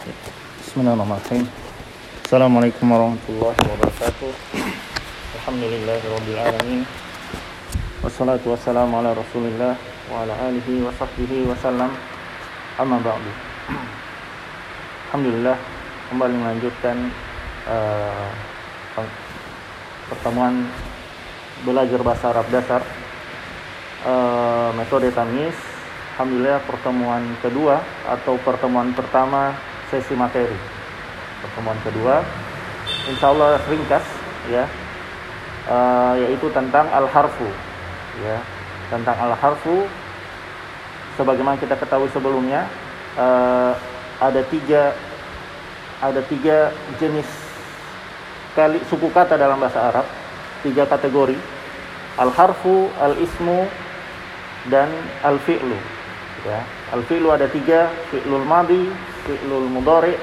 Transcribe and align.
Bismillahirrahmanirrahim. 0.00 1.44
Assalamualaikum 2.24 2.88
warahmatullahi 2.88 3.60
wabarakatuh. 3.68 4.32
Alhamdulillahirabbil 5.36 6.40
alamin. 6.40 6.88
Wassalatu 8.00 8.56
wassalamu 8.56 8.96
ala 8.96 9.12
Rasulillah 9.12 9.76
wa 10.08 10.24
ala 10.24 10.32
alihi 10.48 10.80
wa 10.80 10.88
sahbihi 10.96 11.44
wasallam. 11.52 11.92
Amma 12.80 12.96
ba'du. 12.96 13.28
Alhamdulillah 15.12 15.60
kembali 16.08 16.34
melanjutkan 16.48 16.96
uh, 17.68 18.32
pertemuan 20.08 20.64
belajar 21.68 22.00
bahasa 22.00 22.32
Arab 22.32 22.48
dasar 22.48 22.80
uh, 24.08 24.72
metode 24.80 25.12
tamis 25.12 25.52
Alhamdulillah 26.16 26.60
pertemuan 26.64 27.36
kedua 27.44 27.84
atau 28.08 28.40
pertemuan 28.40 28.96
pertama 28.96 29.56
sesi 29.90 30.14
materi. 30.14 30.56
Pertemuan 31.40 31.76
kedua 31.82 32.22
Insya 33.10 33.32
Allah 33.34 33.58
ringkas 33.66 34.06
ya. 34.48 34.64
Uh, 35.70 36.16
yaitu 36.26 36.48
tentang 36.50 36.88
al-harfu 36.90 37.46
ya. 38.22 38.38
Tentang 38.88 39.14
al-harfu 39.18 39.86
sebagaimana 41.20 41.60
kita 41.60 41.76
ketahui 41.76 42.08
sebelumnya 42.10 42.64
uh, 43.20 43.76
ada 44.20 44.40
tiga 44.48 44.96
ada 46.00 46.24
tiga 46.24 46.72
jenis 46.96 47.28
kali 48.56 48.80
suku 48.88 49.12
kata 49.12 49.36
dalam 49.36 49.60
bahasa 49.60 49.92
Arab 49.92 50.06
tiga 50.64 50.88
kategori 50.88 51.36
al-harfu 52.16 52.88
al-ismu 52.98 53.68
dan 54.72 54.88
al-fi'lu 55.24 55.76
ya 56.44 56.60
al-fi'lu 56.94 57.28
ada 57.30 57.46
tiga 57.50 57.90
fi'lul 58.10 58.44
madi 58.44 58.90
fi'lul 59.26 59.68
mudhari 59.70 60.14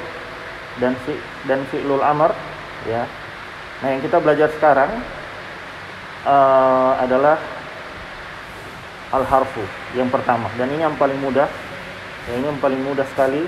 dan 0.77 0.93
fi, 1.05 1.13
dan 1.47 1.63
fi'lul 1.71 2.03
amr 2.03 2.31
ya 2.85 3.07
nah 3.81 3.87
yang 3.93 4.01
kita 4.01 4.17
belajar 4.19 4.49
sekarang 4.57 4.89
uh, 6.25 6.97
adalah 7.01 7.37
al-harfu 9.13 9.63
yang 9.95 10.11
pertama 10.11 10.51
dan 10.59 10.67
ini 10.73 10.83
yang 10.83 10.97
paling 10.99 11.17
mudah 11.23 11.47
ya, 12.27 12.33
ini 12.35 12.45
yang 12.51 12.59
paling 12.59 12.81
mudah 12.83 13.05
sekali 13.15 13.47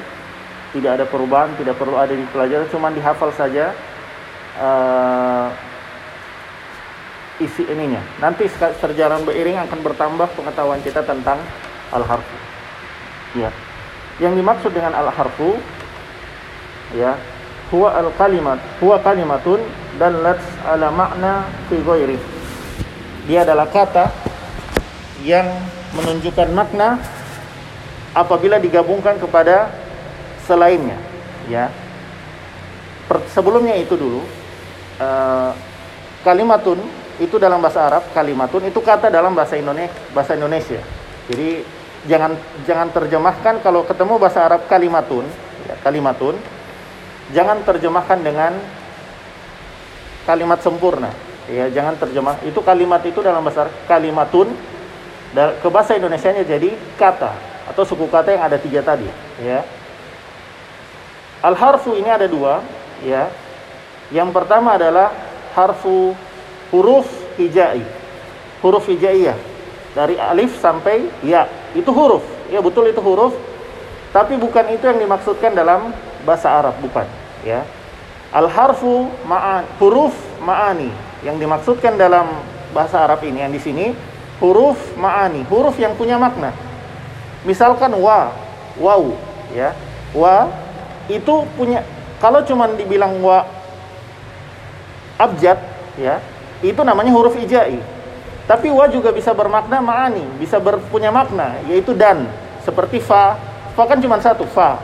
tidak 0.71 1.01
ada 1.01 1.05
perubahan 1.09 1.51
tidak 1.57 1.75
perlu 1.75 1.97
ada 1.97 2.13
di 2.13 2.23
pelajaran 2.29 2.69
cuma 2.69 2.93
dihafal 2.93 3.33
saja 3.33 3.73
uh, 4.61 5.49
isi 7.39 7.63
ininya. 7.65 8.03
Nanti 8.19 8.45
sejalan 8.51 9.23
beriring 9.23 9.57
akan 9.63 9.79
bertambah 9.79 10.27
pengetahuan 10.35 10.83
kita 10.83 11.01
tentang 11.07 11.39
al-harfu. 11.95 12.37
Ya. 13.37 13.49
Yang 14.19 14.33
dimaksud 14.43 14.71
dengan 14.73 14.93
al-harfu 14.97 15.55
ya, 16.95 17.15
huwa 17.69 17.93
al-kalimat, 17.93 18.59
huwa 18.81 18.97
kalimatun 18.99 19.61
dan 20.01 20.19
lats 20.25 20.43
ala 20.65 20.89
makna 20.89 21.45
fi 21.69 21.77
ghairi. 21.79 22.17
Dia 23.29 23.45
adalah 23.45 23.69
kata 23.69 24.09
yang 25.23 25.45
menunjukkan 25.93 26.49
makna 26.51 26.97
apabila 28.17 28.57
digabungkan 28.57 29.21
kepada 29.21 29.69
selainnya, 30.49 30.97
ya. 31.45 31.69
sebelumnya 33.33 33.77
itu 33.77 33.93
dulu 33.97 34.21
uh, 35.01 35.51
kalimatun 36.21 36.77
itu 37.19 37.35
dalam 37.35 37.59
bahasa 37.59 37.83
Arab 37.83 38.03
kalimatun 38.15 38.69
itu 38.69 38.79
kata 38.79 39.11
dalam 39.11 39.35
bahasa 39.35 39.59
Indonesia 39.59 39.91
bahasa 40.15 40.35
Indonesia 40.39 40.79
jadi 41.27 41.63
jangan 42.07 42.37
jangan 42.63 42.87
terjemahkan 42.95 43.59
kalau 43.59 43.83
ketemu 43.83 44.15
bahasa 44.15 44.47
Arab 44.47 44.63
kalimatun 44.71 45.27
ya, 45.67 45.75
kalimatun. 45.83 46.35
Jangan 47.29 47.61
terjemahkan 47.61 48.19
dengan 48.25 48.57
kalimat 50.25 50.59
sempurna. 50.63 51.11
Ya 51.49 51.69
jangan 51.69 51.97
terjemah. 51.97 52.41
Itu 52.45 52.61
kalimat 52.61 53.01
itu 53.05 53.19
dalam 53.21 53.41
bahasa 53.41 53.67
Arab 53.67 53.75
kalimatun. 53.89 54.49
Ke 55.35 55.67
bahasa 55.69 55.93
Indonesia 55.93 56.33
nya 56.33 56.41
jadi 56.41 56.73
kata 56.97 57.33
atau 57.69 57.85
suku 57.85 58.09
kata 58.09 58.33
yang 58.33 58.43
ada 58.49 58.57
tiga 58.57 58.81
tadi 58.81 59.05
ya. 59.37 59.61
Al 61.45 61.53
harfu 61.53 61.93
ini 61.93 62.09
ada 62.09 62.25
dua 62.25 62.65
ya. 63.05 63.29
Yang 64.09 64.33
pertama 64.33 64.73
adalah 64.73 65.13
harfu 65.53 66.17
huruf 66.73 67.05
hijai. 67.37 67.85
Huruf 68.65 68.89
hijaiyah. 68.89 69.48
Dari 69.97 70.15
alif 70.19 70.57
sampai 70.61 71.09
ya. 71.25 71.49
Itu 71.73 71.89
huruf. 71.93 72.25
Ya 72.49 72.61
betul 72.61 72.89
itu 72.89 73.01
huruf. 73.01 73.33
Tapi 74.09 74.41
bukan 74.41 74.73
itu 74.73 74.89
yang 74.89 74.97
dimaksudkan 74.97 75.53
dalam 75.53 75.93
bahasa 76.25 76.49
Arab, 76.49 76.73
bukan, 76.81 77.05
ya. 77.45 77.61
Al 78.33 78.49
harfu 78.49 79.05
ma'an 79.25 79.65
huruf 79.77 80.13
ma'ani 80.41 80.89
yang 81.21 81.37
dimaksudkan 81.37 81.93
dalam 81.97 82.25
bahasa 82.73 83.05
Arab 83.05 83.21
ini 83.21 83.41
yang 83.41 83.53
di 83.53 83.61
sini 83.61 83.93
huruf 84.41 84.77
ma'ani, 84.97 85.45
huruf 85.45 85.77
yang 85.77 85.93
punya 85.93 86.17
makna. 86.17 86.53
Misalkan 87.45 87.93
wa, 88.01 88.33
wau, 88.81 89.13
ya. 89.53 89.77
Wa 90.09 90.49
itu 91.05 91.45
punya 91.53 91.85
kalau 92.17 92.41
cuma 92.41 92.65
dibilang 92.73 93.13
wa 93.21 93.45
abjad, 95.21 95.61
ya, 96.01 96.17
itu 96.65 96.81
namanya 96.81 97.13
huruf 97.13 97.37
ijai. 97.37 97.77
Tapi 98.49 98.73
wa 98.73 98.89
juga 98.89 99.13
bisa 99.13 99.29
bermakna 99.29 99.77
ma'ani, 99.77 100.25
bisa 100.41 100.57
berpunya 100.57 101.13
makna, 101.13 101.61
yaitu 101.69 101.93
dan. 101.93 102.25
Seperti 102.65 102.97
fa, 102.97 103.37
fa 103.77 103.85
kan 103.85 104.01
cuma 104.01 104.17
satu, 104.17 104.41
fa. 104.49 104.81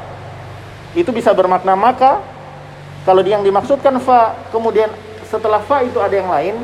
Itu 0.93 1.09
bisa 1.09 1.33
bermakna 1.33 1.73
maka, 1.73 2.21
kalau 3.09 3.25
yang 3.25 3.41
dimaksudkan 3.41 3.97
fa, 3.97 4.37
kemudian 4.53 4.93
setelah 5.25 5.65
fa 5.65 5.81
itu 5.81 5.97
ada 5.97 6.13
yang 6.13 6.29
lain, 6.29 6.61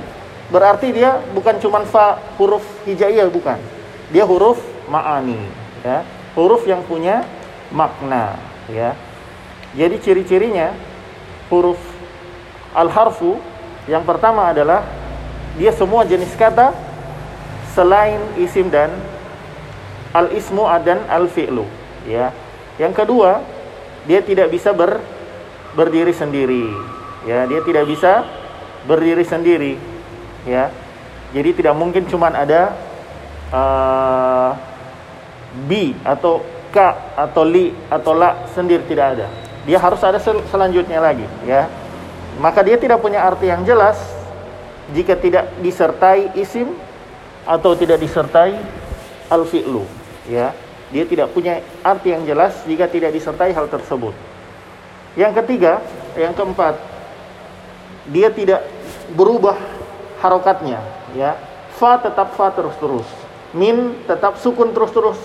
berarti 0.54 0.94
dia 0.94 1.18
bukan 1.34 1.58
cuma 1.58 1.82
fa 1.90 2.22
huruf 2.38 2.62
hijaiyah, 2.86 3.34
bukan. 3.34 3.58
Dia 4.14 4.22
huruf 4.22 4.62
ma'ani, 4.86 5.42
ya. 5.82 6.06
Huruf 6.38 6.70
yang 6.70 6.86
punya 6.86 7.26
makna, 7.74 8.38
ya. 8.70 8.94
Jadi 9.74 9.98
ciri-cirinya 10.06 10.70
huruf 11.50 11.82
al-harfu 12.78 13.42
yang 13.90 14.06
pertama 14.06 14.54
adalah 14.54 14.86
dia 15.58 15.74
semua 15.74 16.06
jenis 16.06 16.30
kata 16.38 16.91
selain 17.72 18.20
isim 18.36 18.68
dan 18.68 18.92
al 20.12 20.32
ismu 20.36 20.68
dan 20.84 21.04
al 21.08 21.28
fi'lu 21.32 21.64
ya. 22.08 22.36
Yang 22.80 22.94
kedua 23.04 23.44
dia 24.08 24.20
tidak 24.26 24.52
bisa 24.52 24.76
ber, 24.76 25.00
berdiri 25.76 26.12
sendiri 26.12 26.72
ya. 27.24 27.48
Dia 27.48 27.62
tidak 27.64 27.86
bisa 27.88 28.26
berdiri 28.86 29.24
sendiri 29.24 29.74
ya. 30.48 30.72
Jadi 31.32 31.64
tidak 31.64 31.76
mungkin 31.80 32.04
cuman 32.12 32.36
ada 32.36 32.76
uh, 33.56 34.52
bi 35.68 35.96
atau 36.04 36.44
ka 36.72 37.16
atau 37.16 37.44
li 37.48 37.72
atau 37.88 38.12
la 38.16 38.52
sendiri 38.52 38.84
tidak 38.88 39.20
ada. 39.20 39.28
Dia 39.64 39.78
harus 39.78 40.02
ada 40.04 40.20
sel 40.20 40.44
selanjutnya 40.52 41.00
lagi 41.00 41.28
ya. 41.48 41.72
Maka 42.40 42.64
dia 42.64 42.80
tidak 42.80 43.00
punya 43.00 43.24
arti 43.24 43.48
yang 43.48 43.64
jelas 43.64 44.00
jika 44.92 45.16
tidak 45.16 45.52
disertai 45.64 46.36
isim 46.36 46.74
atau 47.46 47.74
tidak 47.74 47.98
disertai 48.02 48.58
al 49.32 49.44
fi'lu 49.48 49.86
ya. 50.28 50.54
Dia 50.92 51.08
tidak 51.08 51.32
punya 51.32 51.64
arti 51.88 52.12
yang 52.12 52.28
jelas 52.28 52.68
jika 52.68 52.84
tidak 52.92 53.16
disertai 53.16 53.56
hal 53.56 53.72
tersebut. 53.72 54.12
Yang 55.16 55.40
ketiga 55.44 55.80
yang 56.20 56.36
keempat 56.36 56.76
dia 58.12 58.28
tidak 58.28 58.68
berubah 59.16 59.56
harokatnya 60.20 60.84
ya. 61.16 61.40
Fa 61.80 61.96
tetap 61.98 62.36
fa 62.36 62.52
terus-terus 62.52 63.08
min 63.56 64.04
tetap 64.08 64.40
sukun 64.40 64.72
terus-terus 64.76 65.20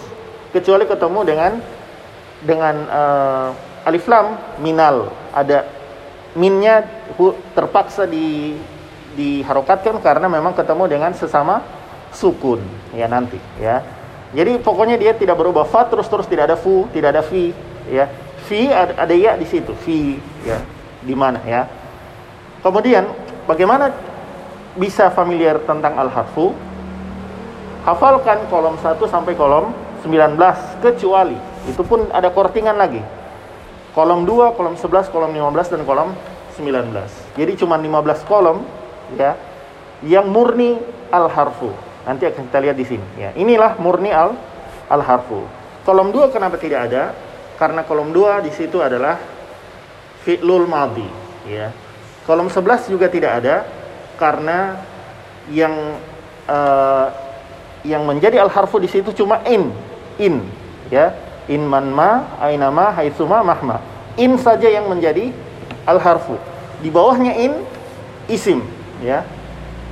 kecuali 0.55 0.87
ketemu 0.87 1.21
dengan 1.27 1.53
dengan 2.43 2.75
uh, 2.87 3.49
alif 3.87 4.07
lam 4.07 4.39
minal. 4.63 5.11
Ada 5.35 5.67
minnya 6.39 6.87
terpaksa 7.59 8.07
di 8.07 8.55
diharokatkan 9.17 9.97
karena 10.05 10.29
memang 10.29 10.53
ketemu 10.53 10.85
dengan 10.87 11.11
sesama 11.17 11.65
sukun 12.17 12.65
ya 12.97 13.05
nanti 13.05 13.37
ya. 13.61 13.85
Jadi 14.33 14.59
pokoknya 14.59 14.97
dia 14.97 15.13
tidak 15.13 15.37
berubah 15.37 15.69
fa 15.69 15.87
terus 15.87 16.09
terus 16.09 16.25
tidak 16.27 16.51
ada 16.51 16.57
fu, 16.57 16.89
tidak 16.91 17.13
ada 17.13 17.23
fi 17.23 17.53
ya. 17.93 18.09
Fi 18.49 18.73
ada, 18.73 18.97
ada 19.05 19.15
ya 19.15 19.37
di 19.37 19.45
situ, 19.45 19.77
fi 19.77 20.17
ya. 20.43 20.59
Di 21.05 21.15
mana 21.15 21.39
ya? 21.45 21.69
Kemudian 22.65 23.07
bagaimana 23.45 23.93
bisa 24.75 25.13
familiar 25.13 25.63
tentang 25.63 25.95
al-harfu? 25.95 26.57
Hafalkan 27.87 28.51
kolom 28.51 28.75
1 28.83 28.99
sampai 29.07 29.39
kolom 29.39 29.71
19 30.03 30.35
kecuali 30.83 31.39
itu 31.71 31.83
pun 31.87 32.11
ada 32.11 32.35
kortingan 32.35 32.75
lagi. 32.75 32.99
Kolom 33.95 34.27
2, 34.27 34.59
kolom 34.59 34.75
11, 34.75 35.09
kolom 35.15 35.31
15 35.31 35.73
dan 35.73 35.83
kolom 35.87 36.11
19. 36.59 37.39
Jadi 37.39 37.53
cuma 37.55 37.79
15 37.79 38.27
kolom 38.27 38.67
ya 39.15 39.39
yang 40.03 40.27
murni 40.27 40.77
al 41.15 41.31
harfu. 41.31 41.86
Nanti 42.07 42.23
akan 42.25 42.47
kita 42.47 42.59
lihat 42.63 42.77
di 42.79 42.87
sini 42.87 43.07
ya. 43.19 43.35
Inilah 43.35 43.77
murni 43.83 44.15
al 44.15 44.39
al 44.87 45.03
harfu. 45.03 45.43
Kolom 45.83 46.15
2 46.15 46.31
kenapa 46.31 46.55
tidak 46.57 46.87
ada? 46.91 47.11
Karena 47.59 47.83
kolom 47.83 48.15
2 48.15 48.47
di 48.47 48.51
situ 48.55 48.79
adalah 48.79 49.19
fi'lul 50.23 50.71
madhi 50.71 51.07
ya. 51.51 51.75
Kolom 52.23 52.47
11 52.47 52.91
juga 52.95 53.11
tidak 53.11 53.43
ada 53.43 53.67
karena 54.19 54.79
yang 55.51 55.75
uh, 56.47 57.07
yang 57.87 58.03
menjadi 58.03 58.43
al 58.43 58.51
harfu 58.51 58.83
di 58.83 58.91
situ 58.91 59.15
cuma 59.15 59.43
in 59.47 59.71
in 60.19 60.43
ya 60.91 61.15
in 61.47 61.63
man 61.63 61.87
ma 61.95 62.35
aina 62.43 62.67
ma 62.75 62.91
haitsuma 62.91 63.47
mahma 63.47 63.79
in 64.19 64.35
saja 64.43 64.67
yang 64.67 64.91
menjadi 64.91 65.31
al 65.87 66.03
harfu 66.03 66.35
di 66.83 66.91
bawahnya 66.91 67.39
in 67.39 67.63
isim 68.27 68.59
ya 68.99 69.23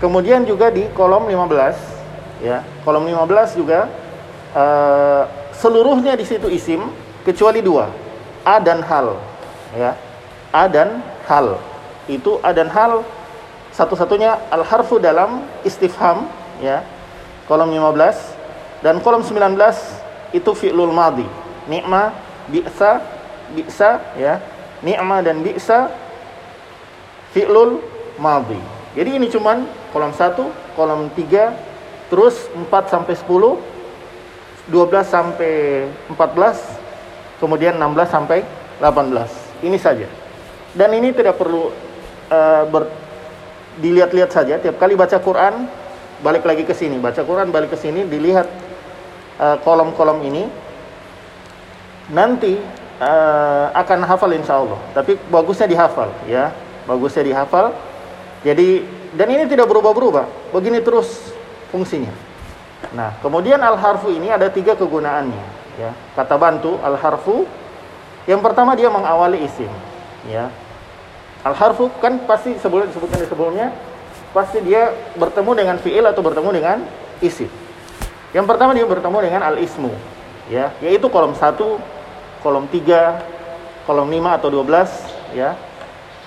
kemudian 0.03 0.43
juga 0.43 0.75
di 0.75 0.91
kolom 0.91 1.31
15 1.31 1.94
ya. 2.44 2.61
Kolom 2.85 3.08
15 3.08 3.56
juga 3.56 3.88
uh, 4.52 5.25
seluruhnya 5.56 6.12
di 6.12 6.29
situ 6.29 6.52
isim 6.52 6.85
kecuali 7.25 7.64
dua. 7.64 7.88
A 8.44 8.61
dan 8.61 8.85
hal. 8.85 9.17
Ya. 9.73 9.96
A 10.52 10.69
dan 10.69 11.00
hal. 11.25 11.56
Itu 12.05 12.37
a 12.44 12.52
dan 12.52 12.69
hal 12.69 13.00
satu-satunya 13.73 14.52
al 14.52 14.61
harfu 14.62 15.00
dalam 15.00 15.49
istifham 15.64 16.29
ya. 16.61 16.85
Kolom 17.49 17.73
15 17.73 18.85
dan 18.85 19.00
kolom 19.00 19.25
19 19.25 19.56
itu 20.37 20.50
fi'lul 20.52 20.93
madhi. 20.93 21.25
Ni'ma 21.64 22.12
bi'sa 22.52 23.00
bi'sa 23.56 23.91
ya. 24.20 24.44
Ni'ma 24.85 25.25
dan 25.25 25.41
bi'sa 25.41 25.88
fi'lul 27.32 27.81
madhi. 28.20 28.61
Jadi 28.93 29.11
ini 29.17 29.26
cuman 29.32 29.64
kolom 29.91 30.12
1 30.12 30.76
kolom 30.76 31.08
3 31.17 31.74
terus 32.15 32.47
4 32.55 32.71
sampai 32.87 33.15
10 33.19 33.75
12 34.71 34.71
sampai 35.03 35.53
14 36.15 37.43
kemudian 37.43 37.75
16 37.75 38.07
sampai 38.07 38.47
18 38.79 39.45
ini 39.67 39.79
saja. 39.81 40.07
Dan 40.77 40.93
ini 40.95 41.11
tidak 41.17 41.41
perlu 41.41 41.73
uh, 42.31 42.63
ber 42.69 42.91
dilihat-lihat 43.81 44.31
saja. 44.31 44.55
Tiap 44.61 44.79
kali 44.79 44.95
baca 44.95 45.19
Quran 45.19 45.67
balik 46.23 46.47
lagi 46.47 46.63
ke 46.63 46.77
sini. 46.77 47.01
Baca 47.01 47.25
Quran 47.27 47.51
balik 47.51 47.75
ke 47.75 47.79
sini 47.81 48.07
dilihat 48.07 48.47
uh, 49.41 49.57
kolom-kolom 49.65 50.23
ini. 50.23 50.47
Nanti 52.13 52.61
uh, 53.03 53.67
akan 53.75 53.99
hafal 54.07 54.31
insya 54.37 54.63
Allah. 54.63 54.79
Tapi 54.93 55.19
bagusnya 55.33 55.67
dihafal 55.67 56.13
ya. 56.31 56.55
Bagusnya 56.87 57.25
dihafal. 57.27 57.75
Jadi 58.45 58.85
dan 59.17 59.29
ini 59.33 59.49
tidak 59.49 59.67
berubah-berubah. 59.71 60.53
Begini 60.53 60.85
terus 60.85 61.34
fungsinya 61.75 62.15
nah 62.94 63.19
kemudian 63.19 63.59
al 63.59 63.75
harfu 63.75 64.15
ini 64.15 64.31
ada 64.31 64.47
tiga 64.47 64.79
kegunaannya 64.79 65.44
ya 65.82 65.91
kata 66.15 66.38
bantu 66.38 66.79
al 66.79 66.94
harfu 66.94 67.43
yang 68.31 68.38
pertama 68.38 68.79
dia 68.79 68.87
mengawali 68.87 69.43
isim 69.43 69.69
ya 70.31 70.47
Al 71.44 71.53
harfu 71.53 71.93
kan 72.00 72.25
pasti 72.25 72.56
sebelum 72.56 72.88
disebutkan 72.88 73.21
di 73.21 73.29
sebelumnya 73.29 73.69
pasti 74.32 74.65
dia 74.65 74.97
bertemu 75.12 75.53
dengan 75.53 75.76
fiil 75.76 76.09
atau 76.09 76.25
bertemu 76.25 76.50
dengan 76.56 76.79
isim. 77.21 77.53
Yang 78.32 78.47
pertama 78.49 78.73
dia 78.73 78.88
bertemu 78.88 79.19
dengan 79.20 79.44
al 79.44 79.61
ismu, 79.61 79.93
ya, 80.49 80.73
yaitu 80.81 81.06
kolom 81.12 81.37
1, 81.37 81.55
kolom 82.41 82.65
3, 82.67 83.85
kolom 83.85 84.09
5 84.09 84.37
atau 84.41 84.49
12, 84.50 85.37
ya. 85.37 85.55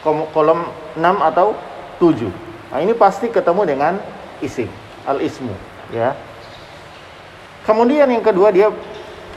Kolom 0.05 0.69
6 0.95 1.03
atau 1.33 1.57
7. 1.99 2.31
Nah, 2.71 2.79
ini 2.79 2.93
pasti 2.93 3.27
ketemu 3.27 3.61
dengan 3.67 3.93
isim, 4.39 4.69
al 5.07 5.23
ismu, 5.23 5.55
ya. 5.95 6.11
Kemudian 7.63 8.11
yang 8.11 8.23
kedua 8.23 8.51
dia 8.51 8.67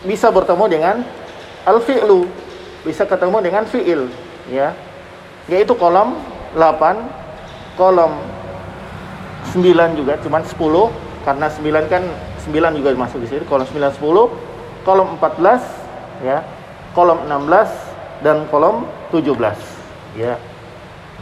bisa 0.02 0.28
bertemu 0.34 0.64
dengan 0.66 0.96
al 1.64 1.78
fi'lu, 1.78 2.26
bisa 2.82 3.06
ketemu 3.06 3.38
dengan 3.38 3.64
fiil, 3.70 4.10
ya. 4.50 4.74
Yaitu 5.46 5.74
kolom 5.78 6.18
8 6.54 7.78
kolom 7.78 8.12
9 9.54 9.98
juga 9.98 10.14
cuman 10.20 10.42
10 10.44 11.24
karena 11.24 11.46
9 11.48 11.90
kan 11.92 12.02
9 12.44 12.78
juga 12.78 12.88
masuk 12.92 13.18
di 13.24 13.28
sini 13.30 13.42
kolom 13.46 13.66
9 13.66 13.98
10 13.98 14.84
kolom 14.86 15.08
14 15.16 16.26
ya 16.26 16.44
kolom 16.92 17.24
16 17.24 18.22
dan 18.26 18.44
kolom 18.52 18.84
17 19.14 19.32
ya. 20.18 20.36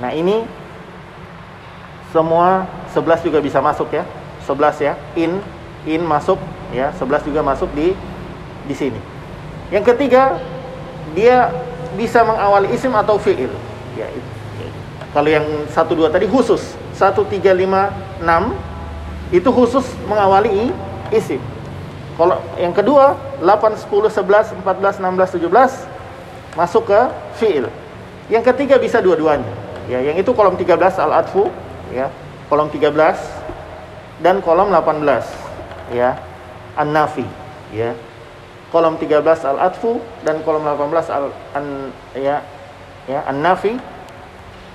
Nah 0.02 0.10
ini 0.12 0.42
semua 2.10 2.64
11 2.90 3.26
juga 3.28 3.38
bisa 3.44 3.60
masuk 3.60 3.92
ya 3.92 4.02
11 4.48 4.80
ya 4.80 4.96
in 5.20 5.36
in 5.84 6.00
masuk 6.00 6.40
ya 6.72 6.88
11 6.96 7.28
juga 7.28 7.44
masuk 7.44 7.68
di 7.76 7.92
di 8.64 8.74
sini 8.74 9.00
yang 9.68 9.84
ketiga 9.84 10.40
dia 11.12 11.52
bisa 11.92 12.24
mengawali 12.24 12.72
isim 12.72 12.92
atau 12.96 13.20
fiil 13.20 13.52
ya 13.96 14.08
itu. 14.08 14.30
Kalau 15.08 15.28
yang 15.28 15.44
satu 15.72 15.96
dua 15.96 16.12
tadi 16.12 16.28
khusus 16.28 16.76
satu 16.92 17.24
tiga 17.24 17.56
lima 17.56 17.88
enam 18.20 18.52
itu 19.32 19.48
khusus 19.48 19.84
mengawali 20.04 20.72
isim. 21.12 21.40
Kalau 22.18 22.42
yang 22.58 22.74
kedua 22.74 23.14
8 23.38 23.78
10 23.86 24.10
11 24.10 24.58
14 24.66 24.98
16 24.98 25.38
17 25.38 26.58
masuk 26.58 26.90
ke 26.90 27.00
fiil. 27.38 27.70
Yang 28.26 28.44
ketiga 28.52 28.76
bisa 28.76 28.98
dua-duanya. 28.98 29.54
Ya, 29.86 30.02
yang 30.04 30.18
itu 30.18 30.34
kolom 30.34 30.58
13 30.58 30.98
al-atfu 31.00 31.48
ya, 31.94 32.12
kolom 32.50 32.68
13 32.68 33.37
dan 34.18 34.42
kolom 34.42 34.70
18 34.74 35.94
ya, 35.94 36.18
an-nafi 36.74 37.26
ya. 37.70 37.94
Kolom 38.68 39.00
13 39.00 39.24
al-atfu 39.24 39.96
dan 40.26 40.44
kolom 40.44 40.60
18 40.60 41.08
al 41.08 41.32
an 41.56 41.88
ya 42.12 42.44
ya 43.08 43.24
an-nafi 43.24 43.80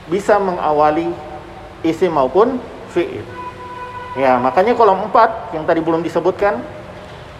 bisa 0.09 0.41
mengawali 0.41 1.13
isim 1.85 2.09
maupun 2.09 2.57
fi'il. 2.89 3.21
Ya, 4.17 4.41
makanya 4.41 4.73
kolom 4.73 5.09
4 5.13 5.53
yang 5.57 5.63
tadi 5.69 5.81
belum 5.81 6.01
disebutkan 6.01 6.61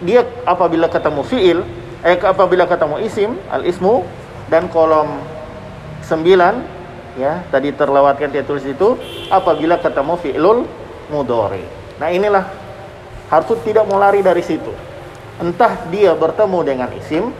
dia 0.04 0.26
apabila 0.46 0.90
ketemu 0.90 1.22
fi'il 1.26 1.60
eh 2.04 2.20
apabila 2.20 2.68
ketemu 2.68 3.02
isim 3.02 3.32
al-ismu 3.50 4.04
dan 4.52 4.68
kolom 4.70 5.24
9 6.06 7.18
ya, 7.18 7.42
tadi 7.50 7.72
terlewatkan 7.74 8.30
dia 8.30 8.44
tulis 8.46 8.66
itu 8.68 9.00
apabila 9.32 9.80
ketemu 9.80 10.14
fi'lul 10.20 10.60
mudhari. 11.10 11.83
Nah, 12.04 12.12
inilah 12.12 12.44
harus 13.32 13.56
tidak 13.64 13.88
mau 13.88 13.96
lari 13.96 14.20
dari 14.20 14.44
situ. 14.44 14.76
Entah 15.40 15.88
dia 15.88 16.12
bertemu 16.12 16.60
dengan 16.68 16.90
isim 17.00 17.32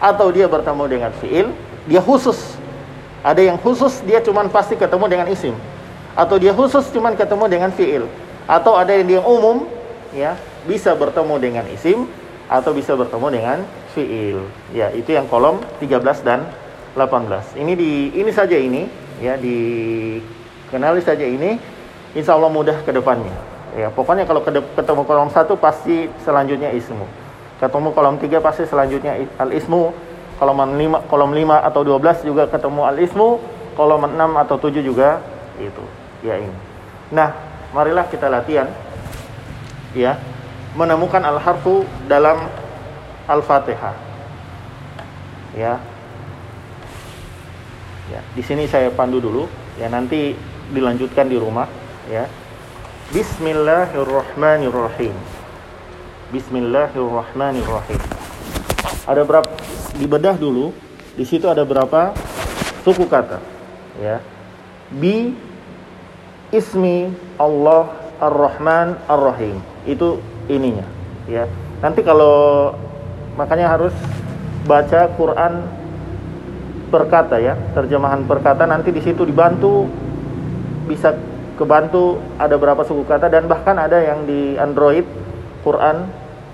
atau 0.00 0.32
dia 0.32 0.48
bertemu 0.48 0.84
dengan 0.88 1.12
fi'il, 1.20 1.52
dia 1.84 2.00
khusus 2.00 2.56
ada 3.22 3.42
yang 3.42 3.58
khusus 3.58 4.00
dia 4.06 4.22
cuman 4.22 4.46
pasti 4.46 4.78
ketemu 4.78 5.04
dengan 5.10 5.26
isim 5.26 5.54
atau 6.14 6.38
dia 6.38 6.54
khusus 6.54 6.86
cuman 6.94 7.18
ketemu 7.18 7.44
dengan 7.50 7.70
fiil 7.74 8.06
atau 8.46 8.78
ada 8.78 8.94
yang 8.94 9.06
dia 9.06 9.20
umum 9.22 9.66
ya 10.14 10.38
bisa 10.66 10.94
bertemu 10.94 11.34
dengan 11.38 11.64
isim 11.70 12.06
atau 12.48 12.72
bisa 12.72 12.96
bertemu 12.96 13.26
dengan 13.28 13.58
fiil. 13.92 14.40
Ya, 14.72 14.88
itu 14.94 15.12
yang 15.12 15.28
kolom 15.28 15.60
13 15.82 16.24
dan 16.24 16.48
18. 16.96 17.58
Ini 17.60 17.72
di 17.76 18.16
ini 18.16 18.30
saja 18.32 18.56
ini 18.56 18.88
ya 19.20 19.36
di 19.36 19.58
kenali 20.72 21.04
saja 21.04 21.26
ini 21.26 21.60
insya 22.16 22.38
Allah 22.38 22.48
mudah 22.48 22.80
ke 22.86 22.90
depannya. 22.94 23.57
Ya, 23.76 23.92
pokoknya 23.92 24.24
kalau 24.24 24.40
ketemu 24.46 25.02
kolom 25.04 25.28
satu 25.28 25.58
pasti 25.60 26.08
selanjutnya 26.24 26.72
ismu. 26.72 27.04
Ketemu 27.58 27.90
kolom 27.92 28.16
tiga 28.22 28.38
pasti 28.38 28.64
selanjutnya 28.64 29.18
al 29.36 29.50
ismu 29.50 29.90
kolom 30.38 30.58
5 30.78 31.10
kolom 31.10 31.34
5 31.34 31.66
atau 31.66 31.82
12 31.82 32.22
juga 32.22 32.46
ketemu 32.46 32.86
al 32.86 32.96
ismu 33.02 33.42
kolom 33.74 34.06
6 34.06 34.14
atau 34.14 34.56
7 34.56 34.78
juga 34.80 35.18
itu 35.58 35.84
ya 36.22 36.38
ini. 36.38 36.54
Nah 37.10 37.34
marilah 37.74 38.06
kita 38.06 38.30
latihan 38.30 38.70
ya 39.92 40.14
menemukan 40.78 41.18
al 41.26 41.42
harfu 41.42 41.82
dalam 42.06 42.46
al 43.26 43.42
fatihah 43.42 43.98
ya. 45.58 45.82
Ya 48.08 48.20
di 48.32 48.42
sini 48.46 48.70
saya 48.70 48.94
pandu 48.94 49.18
dulu. 49.18 49.50
Ya 49.78 49.90
nanti 49.90 50.34
dilanjutkan 50.70 51.26
di 51.26 51.38
rumah 51.38 51.66
ya 52.06 52.26
Bismillahirrahmanirrahim. 53.08 55.16
Bismillahirrahmanirrahim. 56.28 58.00
Ada 59.08 59.24
berapa 59.24 59.48
dibedah 59.96 60.36
dulu 60.36 60.76
di 61.16 61.24
situ 61.24 61.48
ada 61.48 61.64
berapa 61.64 62.12
suku 62.84 63.08
kata 63.08 63.40
ya? 63.96 64.20
Bi 64.92 65.32
ismi 66.52 67.08
Allah 67.40 67.96
Ar-Rahman 68.20 69.00
Ar-Rahim. 69.08 69.56
Itu 69.88 70.20
ininya 70.44 70.84
ya. 71.24 71.48
Nanti 71.80 72.04
kalau 72.04 72.76
makanya 73.40 73.72
harus 73.72 73.96
baca 74.68 75.08
Quran 75.16 75.64
perkata 76.92 77.40
ya 77.40 77.56
terjemahan 77.72 78.28
perkata 78.28 78.68
nanti 78.68 78.92
di 78.92 79.00
situ 79.00 79.24
dibantu 79.24 79.88
bisa 80.84 81.16
kebantu 81.58 82.22
ada 82.38 82.54
berapa 82.54 82.86
suku 82.86 83.02
kata 83.02 83.26
dan 83.26 83.50
bahkan 83.50 83.74
ada 83.74 83.98
yang 83.98 84.22
di 84.22 84.54
Android 84.54 85.02
Quran 85.66 86.06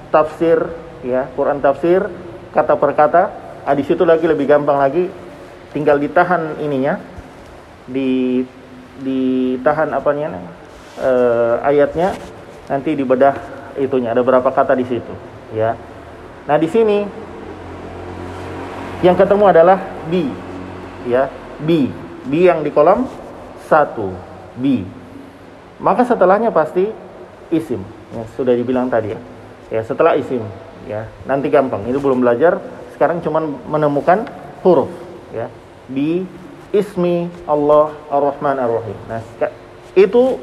tafsir 0.08 0.64
ya 1.04 1.28
Quran 1.36 1.60
tafsir 1.60 2.08
kata 2.50 2.80
per 2.80 2.96
kata. 2.96 3.22
Ah, 3.64 3.76
di 3.76 3.84
situ 3.84 4.04
lagi 4.08 4.24
lebih 4.24 4.48
gampang 4.48 4.80
lagi. 4.80 5.04
Tinggal 5.76 6.00
ditahan 6.00 6.56
ininya 6.62 6.96
di 7.84 8.40
ditahan 8.94 9.90
apanya 9.90 10.38
uh, 11.02 11.58
ayatnya 11.66 12.14
nanti 12.70 12.94
dibedah 12.94 13.34
itunya. 13.76 14.14
Ada 14.14 14.22
berapa 14.22 14.48
kata 14.54 14.72
di 14.78 14.86
situ 14.86 15.12
ya. 15.52 15.74
Nah 16.46 16.56
di 16.56 16.68
sini 16.70 16.98
yang 19.02 19.18
ketemu 19.18 19.44
adalah 19.50 19.78
b 20.08 20.30
ya. 21.10 21.26
B 21.58 21.90
b 22.24 22.32
yang 22.38 22.62
di 22.62 22.70
kolom 22.70 23.04
satu 23.66 24.33
b. 24.58 24.86
Maka 25.82 26.06
setelahnya 26.06 26.54
pasti 26.54 26.86
isim 27.50 27.82
ya, 28.14 28.24
sudah 28.38 28.54
dibilang 28.54 28.86
tadi 28.86 29.12
ya. 29.12 29.20
Ya 29.72 29.82
setelah 29.82 30.14
isim 30.14 30.42
ya 30.86 31.10
nanti 31.26 31.50
gampang. 31.50 31.82
Itu 31.90 31.98
belum 31.98 32.22
belajar 32.22 32.62
sekarang 32.94 33.18
cuma 33.20 33.42
menemukan 33.42 34.26
huruf 34.62 34.90
ya. 35.34 35.50
Di 35.90 36.24
ismi 36.70 37.28
Allah 37.46 37.94
Ar-Rahman 38.10 38.56
Ar-Rahim. 38.58 38.98
Nah 39.10 39.20
itu 39.94 40.38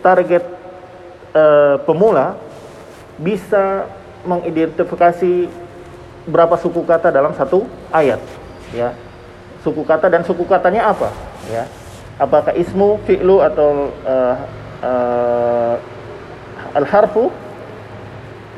target 0.00 0.44
uh, 1.36 1.76
pemula 1.84 2.40
bisa 3.20 3.84
mengidentifikasi 4.24 5.48
berapa 6.28 6.56
suku 6.56 6.84
kata 6.84 7.12
dalam 7.12 7.36
satu 7.36 7.68
ayat 7.92 8.20
ya. 8.72 8.96
Suku 9.60 9.84
kata 9.84 10.08
dan 10.08 10.24
suku 10.24 10.48
katanya 10.48 10.88
apa 10.88 11.12
ya 11.52 11.68
apakah 12.20 12.52
ismu 12.52 13.00
fi'lu 13.08 13.40
atau 13.40 13.88
uh, 14.04 14.36
uh, 14.84 15.74
al-harfu 16.76 17.32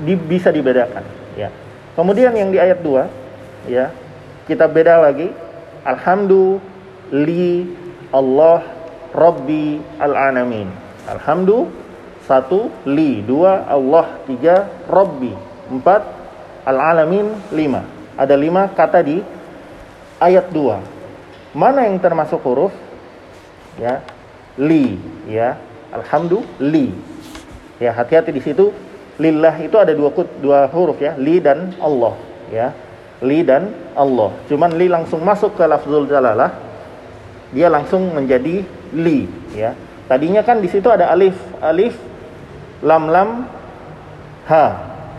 di, 0.03 0.19
bisa 0.19 0.51
dibedakan 0.51 1.07
ya. 1.39 1.49
Kemudian 1.95 2.35
yang 2.35 2.51
di 2.51 2.59
ayat 2.59 2.83
2 2.83 3.71
ya, 3.71 3.95
kita 4.51 4.67
beda 4.67 4.99
lagi 4.99 5.31
alhamdu 5.87 6.59
li 7.15 7.71
Allah 8.11 8.67
rabbi 9.15 9.79
al-alamin. 10.03 10.67
Alhamdu 11.07 11.71
satu 12.23 12.71
li 12.87 13.19
dua 13.27 13.67
Allah 13.67 14.23
tiga 14.31 14.71
rabbi 14.87 15.35
empat 15.69 16.03
al-alamin 16.67 17.35
lima. 17.51 17.83
Ada 18.15 18.37
lima 18.39 18.71
kata 18.71 19.01
di 19.03 19.19
ayat 20.21 20.53
2. 20.55 21.57
Mana 21.59 21.89
yang 21.89 21.99
termasuk 21.99 22.41
huruf? 22.45 22.73
Ya, 23.81 24.05
li 24.61 25.01
ya. 25.29 25.57
Alhamdu 25.93 26.45
li. 26.61 26.93
Ya, 27.77 27.93
hati-hati 27.93 28.33
di 28.33 28.41
situ 28.41 28.73
lillah 29.21 29.53
itu 29.61 29.77
ada 29.77 29.93
dua 29.93 30.09
dua 30.41 30.65
huruf 30.73 30.97
ya, 31.01 31.17
li 31.21 31.37
dan 31.41 31.77
Allah 31.81 32.17
ya. 32.49 32.73
Li 33.23 33.45
dan 33.45 33.71
Allah. 33.95 34.35
Cuman 34.51 34.75
li 34.75 34.91
langsung 34.91 35.23
masuk 35.23 35.55
ke 35.55 35.65
lafzul 35.69 36.11
jalalah, 36.11 36.51
dia 37.55 37.71
langsung 37.71 38.11
menjadi 38.13 38.65
li 38.97 39.29
ya. 39.55 39.77
Tadinya 40.11 40.43
kan 40.43 40.59
di 40.59 40.69
situ 40.69 40.91
ada 40.91 41.09
alif, 41.09 41.39
alif 41.63 41.95
lam 42.83 43.09
lam 43.09 43.47
ha. 44.51 44.65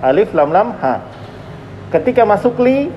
Alif 0.04 0.36
lam 0.36 0.52
lam 0.52 0.76
ha. 0.84 1.00
Ketika 1.90 2.28
masuk 2.28 2.60
li, 2.60 2.92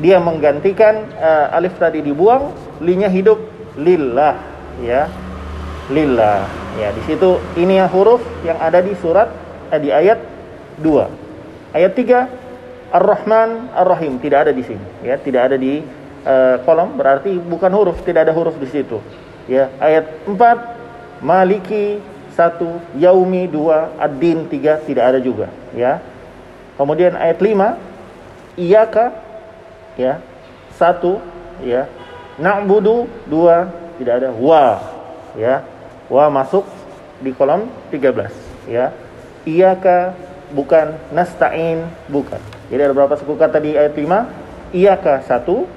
dia 0.00 0.16
menggantikan 0.22 1.04
uh, 1.20 1.52
alif 1.52 1.76
tadi 1.76 2.00
dibuang, 2.00 2.54
linya 2.80 3.12
hidup 3.12 3.36
lillah 3.76 4.55
ya. 4.82 5.08
Lillah. 5.86 6.42
Ya, 6.76 6.90
di 6.92 7.02
situ 7.06 7.38
ini 7.56 7.78
ya 7.78 7.86
huruf 7.86 8.20
yang 8.42 8.58
ada 8.58 8.82
di 8.82 8.92
surat 8.98 9.30
eh, 9.70 9.80
di 9.80 9.94
ayat 9.94 10.18
2. 10.82 11.72
Ayat 11.72 11.92
3 11.94 12.92
Ar-Rahman 12.96 13.74
Ar-Rahim 13.74 14.18
tidak 14.22 14.48
ada 14.48 14.52
di 14.54 14.62
sini 14.62 14.86
ya, 15.02 15.18
tidak 15.18 15.50
ada 15.52 15.56
di 15.58 15.82
uh, 16.22 16.56
kolom 16.62 16.94
berarti 16.94 17.34
bukan 17.34 17.70
huruf, 17.74 17.98
tidak 18.06 18.28
ada 18.28 18.32
huruf 18.34 18.54
di 18.58 18.68
situ. 18.70 19.02
Ya, 19.46 19.70
ayat 19.78 20.10
4 20.26 21.22
Maliki 21.22 22.02
1, 22.34 23.00
Yaumi 23.00 23.48
2, 23.48 23.96
Ad-Din 23.96 24.46
3 24.50 24.86
tidak 24.86 25.04
ada 25.14 25.18
juga 25.22 25.48
ya. 25.72 26.02
Kemudian 26.76 27.16
ayat 27.16 27.40
5 27.40 28.60
Iyaka 28.60 29.12
ya 29.96 30.20
1 30.76 31.64
ya 31.64 31.88
Na'budu 32.36 33.08
2 33.28 33.85
tidak 33.98 34.14
ada 34.24 34.28
wa 34.32 34.80
ya 35.36 35.64
wa 36.12 36.30
masuk 36.30 36.64
di 37.20 37.32
kolom 37.32 37.68
13 37.90 38.70
ya 38.70 38.92
Iyaka 39.46 40.10
bukan 40.50 40.98
nasta'in 41.14 41.86
bukan. 42.10 42.42
Jadi 42.66 42.82
ada 42.82 42.90
berapa 42.90 43.14
suku 43.14 43.38
kata 43.38 43.62
di 43.62 43.78
ayat 43.78 43.94
5? 43.94 44.74
Iyaka 44.74 45.22
satu, 45.22 45.70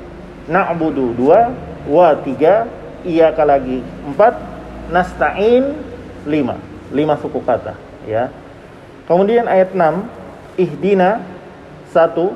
na'budu 0.49 1.13
dua, 1.13 1.53
wa 1.85 2.17
tiga, 2.25 2.65
iyaka 3.05 3.45
lagi 3.45 3.85
empat, 4.09 4.41
nasta'in 4.89 5.77
lima. 6.25 6.57
Lima 6.89 7.13
suku 7.21 7.45
kata, 7.45 7.77
ya. 8.09 8.33
Kemudian 9.05 9.45
ayat 9.45 9.69
6, 9.77 10.57
ihdina 10.57 11.21
satu, 11.93 12.33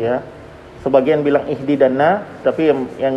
ya. 0.00 0.24
Sebagian 0.80 1.20
bilang 1.20 1.44
ihdi 1.44 1.76
dan 1.76 2.00
na, 2.00 2.24
tapi 2.40 2.72
yang, 2.72 2.88
yang 2.96 3.14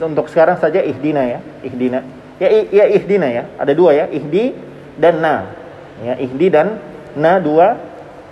untuk 0.00 0.32
sekarang 0.32 0.56
saja 0.56 0.80
ihdina 0.80 1.28
ya, 1.28 1.38
ihdina. 1.60 2.00
Ya, 2.40 2.48
ya 2.72 2.84
ihdina 2.88 3.28
ya, 3.28 3.44
ada 3.60 3.72
dua 3.76 3.92
ya, 3.92 4.08
ihdi 4.08 4.56
dan 4.96 5.20
na. 5.20 5.52
Ya, 6.00 6.16
ihdi 6.16 6.48
dan 6.48 6.80
na 7.12 7.36
dua, 7.36 7.76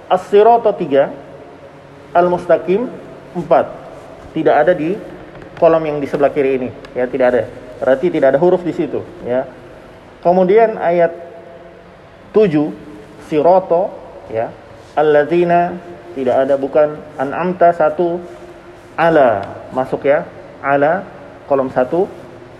As-sirata 0.09 0.73
3, 0.73 2.17
Al-mustaqim 2.17 2.89
4. 3.37 4.35
Tidak 4.35 4.55
ada 4.57 4.73
di 4.73 4.97
kolom 5.61 5.85
yang 5.85 6.01
di 6.01 6.09
sebelah 6.09 6.33
kiri 6.33 6.57
ini, 6.57 6.71
ya 6.97 7.05
tidak 7.05 7.27
ada. 7.37 7.43
Berarti 7.85 8.09
tidak 8.09 8.33
ada 8.33 8.41
huruf 8.41 8.65
di 8.65 8.73
situ, 8.73 9.05
ya. 9.29 9.45
Kemudian 10.25 10.81
ayat 10.81 11.13
7, 12.33 12.73
siroto, 13.29 13.93
ya. 14.33 14.49
Alladzina 14.97 15.77
tidak 16.17 16.49
ada 16.49 16.59
bukan 16.59 16.99
an'amta 17.21 17.71
satu 17.77 18.40
ala. 19.00 19.30
Masuk 19.73 20.04
ya. 20.04 20.28
Ala 20.61 21.09
kolom 21.49 21.73
satu. 21.73 22.04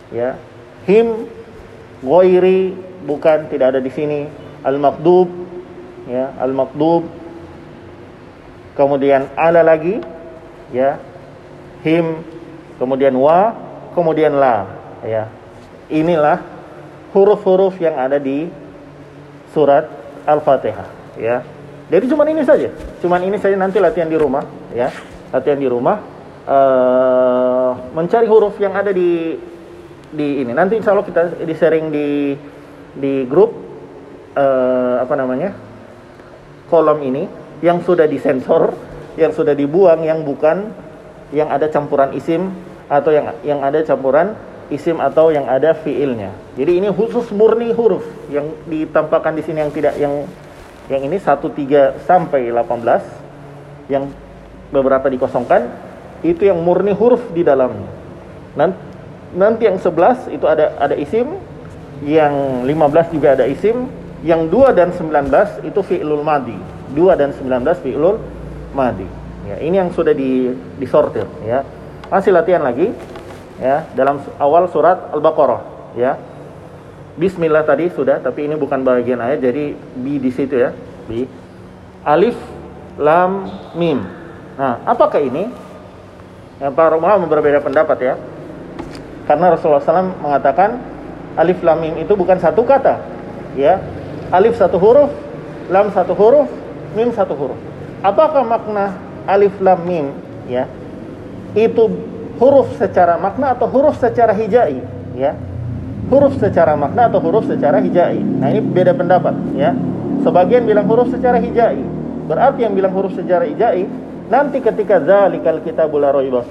Ya. 0.09 0.41
Him 0.89 1.29
ghairi 2.01 2.73
bukan 3.05 3.53
tidak 3.53 3.77
ada 3.77 3.81
di 3.85 3.93
sini. 3.93 4.25
Al 4.65 4.81
maqdub 4.81 5.29
ya. 6.09 6.33
Al 6.41 6.57
maqdub 6.57 7.05
kemudian 8.81 9.29
ala 9.37 9.61
lagi 9.61 10.01
ya. 10.73 10.97
Him 11.85 12.25
kemudian 12.81 13.13
wa 13.21 13.53
kemudian 13.93 14.33
la 14.33 14.65
ya. 15.05 15.29
Inilah 15.93 16.41
huruf-huruf 17.13 17.77
yang 17.83 17.99
ada 17.99 18.17
di 18.17 18.47
surat 19.51 19.91
al-fatihah 20.25 21.19
ya. 21.19 21.43
Jadi 21.91 22.05
cuma 22.07 22.23
ini 22.31 22.47
saja. 22.47 22.71
Cuma 23.03 23.19
ini 23.19 23.35
saja 23.43 23.59
nanti 23.59 23.83
latihan 23.83 24.07
di 24.07 24.15
rumah 24.15 24.47
ya. 24.71 24.95
Latihan 25.35 25.59
di 25.59 25.67
rumah 25.67 26.20
uh, 26.47 27.73
mencari 27.93 28.27
huruf 28.29 28.57
yang 28.63 28.73
ada 28.77 28.93
di 28.95 29.37
di 30.11 30.43
ini 30.43 30.51
nanti 30.51 30.75
insya 30.75 30.95
Allah 30.95 31.07
kita 31.07 31.43
di 31.43 31.55
sharing 31.55 31.87
di 31.91 32.09
di 32.99 33.25
grup 33.31 33.55
uh, 34.35 35.03
apa 35.03 35.15
namanya 35.15 35.55
kolom 36.71 37.03
ini 37.03 37.27
yang 37.61 37.83
sudah 37.85 38.09
disensor, 38.09 38.73
yang 39.19 39.35
sudah 39.35 39.53
dibuang, 39.53 40.07
yang 40.07 40.23
bukan 40.25 40.73
yang 41.35 41.51
ada 41.51 41.67
campuran 41.69 42.15
isim 42.17 42.51
atau 42.87 43.11
yang 43.11 43.27
yang 43.43 43.61
ada 43.61 43.83
campuran 43.83 44.35
isim 44.71 45.03
atau 45.03 45.35
yang 45.35 45.51
ada 45.51 45.75
fiilnya. 45.75 46.31
Jadi 46.55 46.79
ini 46.79 46.89
khusus 46.95 47.31
murni 47.35 47.75
huruf 47.75 48.07
yang 48.31 48.51
ditampakkan 48.71 49.35
di 49.35 49.43
sini 49.43 49.59
yang 49.67 49.73
tidak 49.75 49.95
yang 49.99 50.25
yang 50.91 51.03
ini 51.07 51.19
1 51.19 51.39
3 51.39 52.07
sampai 52.07 52.51
18 52.51 53.91
yang 53.91 54.11
beberapa 54.75 55.07
dikosongkan 55.07 55.90
itu 56.21 56.49
yang 56.49 56.61
murni 56.61 56.93
huruf 56.93 57.21
di 57.33 57.41
dalamnya. 57.45 57.89
Nanti, 59.31 59.63
yang 59.65 59.79
11 59.79 60.29
itu 60.33 60.45
ada 60.45 60.75
ada 60.77 60.95
isim, 60.99 61.39
yang 62.03 62.67
15 62.67 63.15
juga 63.15 63.39
ada 63.39 63.47
isim, 63.47 63.87
yang 64.27 64.51
2 64.53 64.77
dan 64.77 64.93
19 64.93 65.65
itu 65.65 65.81
fi'lul 65.81 66.21
madi. 66.21 66.57
2 66.93 67.15
dan 67.15 67.31
19 67.33 67.81
fi'lul 67.81 68.19
madi. 68.75 69.07
Ya, 69.49 69.57
ini 69.63 69.81
yang 69.81 69.91
sudah 69.91 70.13
di 70.15 70.53
disortir 70.79 71.27
ya. 71.43 71.65
Masih 72.11 72.31
latihan 72.35 72.63
lagi 72.63 72.91
ya 73.59 73.87
dalam 73.95 74.19
awal 74.39 74.67
surat 74.71 75.11
Al-Baqarah 75.15 75.95
ya. 75.95 76.19
Bismillah 77.19 77.67
tadi 77.67 77.91
sudah, 77.91 78.23
tapi 78.23 78.47
ini 78.47 78.55
bukan 78.57 78.81
bagian 78.81 79.21
ayat 79.21 79.43
jadi 79.43 79.75
bi 79.77 80.23
di 80.23 80.31
situ 80.31 80.57
ya. 80.57 80.71
Bi. 81.05 81.27
Alif 82.07 82.39
lam 82.97 83.51
mim. 83.77 84.01
Nah, 84.57 84.81
apakah 84.89 85.21
ini? 85.21 85.51
Ya, 86.61 86.69
para 86.69 86.95
ulama 86.95 87.25
berbeda 87.25 87.65
pendapat 87.65 87.99
ya. 88.05 88.15
Karena 89.25 89.57
Rasulullah 89.57 89.81
SAW 89.81 90.21
mengatakan 90.21 90.77
alif 91.35 91.65
lam 91.65 91.81
mim 91.81 91.97
itu 91.99 92.13
bukan 92.13 92.37
satu 92.37 92.63
kata, 92.63 93.01
ya. 93.57 93.81
Alif 94.31 94.61
satu 94.61 94.77
huruf, 94.77 95.11
lam 95.73 95.89
satu 95.91 96.13
huruf, 96.13 96.47
mim 96.93 97.11
satu 97.17 97.33
huruf. 97.35 97.59
Apakah 98.05 98.45
makna 98.45 98.95
alif 99.25 99.57
lam 99.59 99.81
mim 99.89 100.13
ya? 100.47 100.69
Itu 101.57 101.91
huruf 102.41 102.73
secara 102.81 103.21
makna 103.21 103.53
atau 103.53 103.69
huruf 103.69 104.01
secara 104.01 104.33
hijai 104.33 104.81
ya 105.13 105.37
huruf 106.09 106.41
secara 106.41 106.73
makna 106.73 107.13
atau 107.13 107.21
huruf 107.21 107.45
secara 107.45 107.85
hijai 107.85 108.17
nah 108.17 108.49
ini 108.49 108.65
beda 108.65 108.97
pendapat 108.97 109.37
ya 109.53 109.77
sebagian 110.25 110.65
bilang 110.65 110.89
huruf 110.89 111.13
secara 111.13 111.37
hijai 111.37 111.85
berarti 112.25 112.65
yang 112.65 112.73
bilang 112.73 112.97
huruf 112.97 113.13
secara 113.13 113.45
hijai 113.45 113.85
nanti 114.31 114.63
ketika 114.63 115.03
zalikal 115.03 115.59
kitabul 115.61 116.01
la 116.01 116.15
raiba 116.15 116.47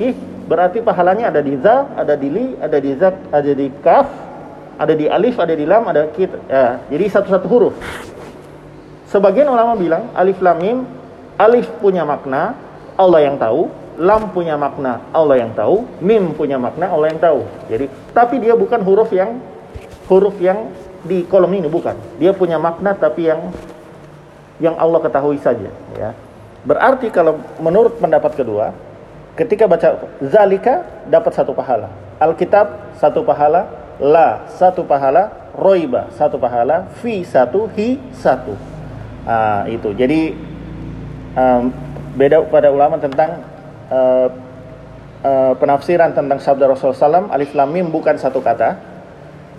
berarti 0.45 0.83
pahalanya 0.83 1.31
ada 1.31 1.41
di 1.41 1.55
za 1.57 1.87
ada 1.95 2.13
di 2.19 2.27
li 2.29 2.45
ada 2.59 2.77
di 2.77 2.91
zat 2.99 3.15
ada 3.31 3.51
di 3.55 3.67
kaf 3.79 4.07
ada 4.75 4.93
di 4.93 5.05
alif 5.07 5.39
ada 5.39 5.55
di 5.55 5.65
lam 5.65 5.87
ada 5.87 6.11
kit 6.11 6.29
ya 6.51 6.83
jadi 6.91 7.05
satu-satu 7.07 7.47
huruf 7.47 7.75
sebagian 9.07 9.47
ulama 9.47 9.79
bilang 9.79 10.11
alif 10.13 10.37
lam 10.43 10.57
mim 10.59 10.77
alif 11.39 11.71
punya 11.79 12.03
makna 12.03 12.53
Allah 12.99 13.23
yang 13.23 13.39
tahu 13.39 13.71
lam 13.99 14.31
punya 14.31 14.55
makna 14.55 15.03
Allah 15.11 15.43
yang 15.43 15.51
tahu, 15.51 15.83
mim 15.99 16.31
punya 16.31 16.55
makna 16.55 16.87
Allah 16.87 17.11
yang 17.11 17.19
tahu. 17.19 17.43
Jadi 17.67 17.91
tapi 18.15 18.39
dia 18.39 18.55
bukan 18.55 18.79
huruf 18.79 19.11
yang 19.11 19.43
huruf 20.07 20.39
yang 20.39 20.71
di 21.03 21.27
kolom 21.27 21.51
ini 21.51 21.67
bukan. 21.67 21.99
Dia 22.15 22.31
punya 22.31 22.55
makna 22.55 22.95
tapi 22.95 23.27
yang 23.27 23.51
yang 24.63 24.75
Allah 24.79 25.03
ketahui 25.03 25.39
saja, 25.39 25.71
ya. 25.99 26.15
Berarti 26.67 27.07
kalau 27.07 27.39
menurut 27.63 27.95
pendapat 27.99 28.35
kedua, 28.35 28.75
ketika 29.39 29.63
baca 29.63 29.95
zalika 30.19 30.83
dapat 31.07 31.31
satu 31.31 31.55
pahala. 31.55 31.87
Alkitab 32.19 32.99
satu 32.99 33.23
pahala, 33.23 33.71
la 34.03 34.43
satu 34.51 34.83
pahala, 34.83 35.51
roiba 35.55 36.11
satu 36.11 36.35
pahala, 36.35 36.91
fi 36.99 37.23
satu, 37.23 37.71
hi 37.71 37.95
satu. 38.11 38.55
Ah, 39.23 39.63
itu. 39.71 39.95
Jadi 39.95 40.35
um, 41.39 41.71
beda 42.19 42.43
pada 42.51 42.67
ulama 42.73 42.99
tentang 42.99 43.39
uh, 43.87 44.27
uh, 45.23 45.53
penafsiran 45.55 46.11
tentang 46.11 46.39
sabda 46.43 46.67
Rasulullah 46.67 47.23
SAW 47.23 47.31
alif 47.31 47.55
lam 47.55 47.71
mim 47.71 47.87
bukan 47.87 48.19
satu 48.19 48.43
kata. 48.43 48.75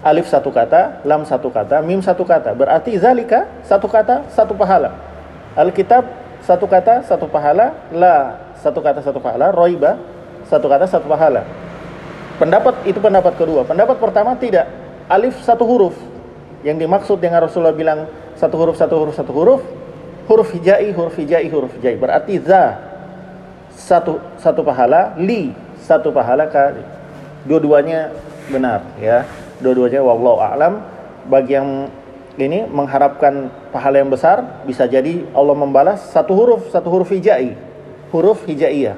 Alif 0.00 0.32
satu 0.32 0.48
kata 0.48 1.04
lam 1.04 1.28
satu 1.28 1.52
kata 1.52 1.80
mim 1.84 2.04
satu 2.04 2.24
kata. 2.24 2.52
Berarti 2.56 2.96
zalika 3.00 3.48
satu 3.64 3.88
kata 3.88 4.28
satu 4.32 4.52
pahala. 4.52 4.96
Alkitab 5.56 6.19
satu 6.50 6.66
kata 6.66 7.06
satu 7.06 7.30
pahala. 7.30 7.86
La 7.94 8.42
satu 8.58 8.82
kata 8.82 8.98
satu 8.98 9.22
pahala. 9.22 9.54
Roiba 9.54 9.94
satu 10.50 10.66
kata 10.66 10.90
satu 10.90 11.06
pahala. 11.06 11.46
Pendapat 12.42 12.82
itu 12.90 12.98
pendapat 12.98 13.38
kedua. 13.38 13.62
Pendapat 13.62 14.02
pertama 14.02 14.34
tidak. 14.34 14.66
Alif 15.06 15.38
satu 15.46 15.62
huruf. 15.62 15.94
Yang 16.66 16.82
dimaksud 16.82 17.22
dengan 17.22 17.46
Rasulullah 17.46 17.76
bilang 17.76 18.10
satu 18.34 18.58
huruf 18.58 18.74
satu 18.74 18.98
huruf 18.98 19.14
satu 19.14 19.30
huruf. 19.30 19.62
Huruf 20.26 20.50
hijai 20.50 20.90
huruf 20.90 21.14
hijai 21.14 21.46
huruf 21.46 21.70
hijai 21.78 21.98
berarti 21.98 22.38
za 22.42 22.78
satu 23.74 24.22
satu 24.38 24.62
pahala, 24.62 25.14
li 25.18 25.54
satu 25.78 26.10
pahala 26.10 26.50
kali. 26.50 26.82
Dua-duanya 27.46 28.10
benar 28.50 28.82
ya. 28.98 29.22
Dua-duanya 29.62 30.02
wallahu 30.02 30.42
a'lam. 30.42 30.82
Bagi 31.30 31.54
yang 31.54 31.90
ini 32.38 32.66
mengharapkan 32.68 33.50
pahala 33.74 34.02
yang 34.02 34.10
besar 34.12 34.62
bisa 34.68 34.86
jadi 34.86 35.26
Allah 35.34 35.56
membalas 35.56 36.12
satu 36.14 36.34
huruf 36.34 36.70
satu 36.70 36.90
huruf 36.90 37.10
hijai 37.10 37.56
huruf 38.14 38.46
hijaiyah 38.46 38.96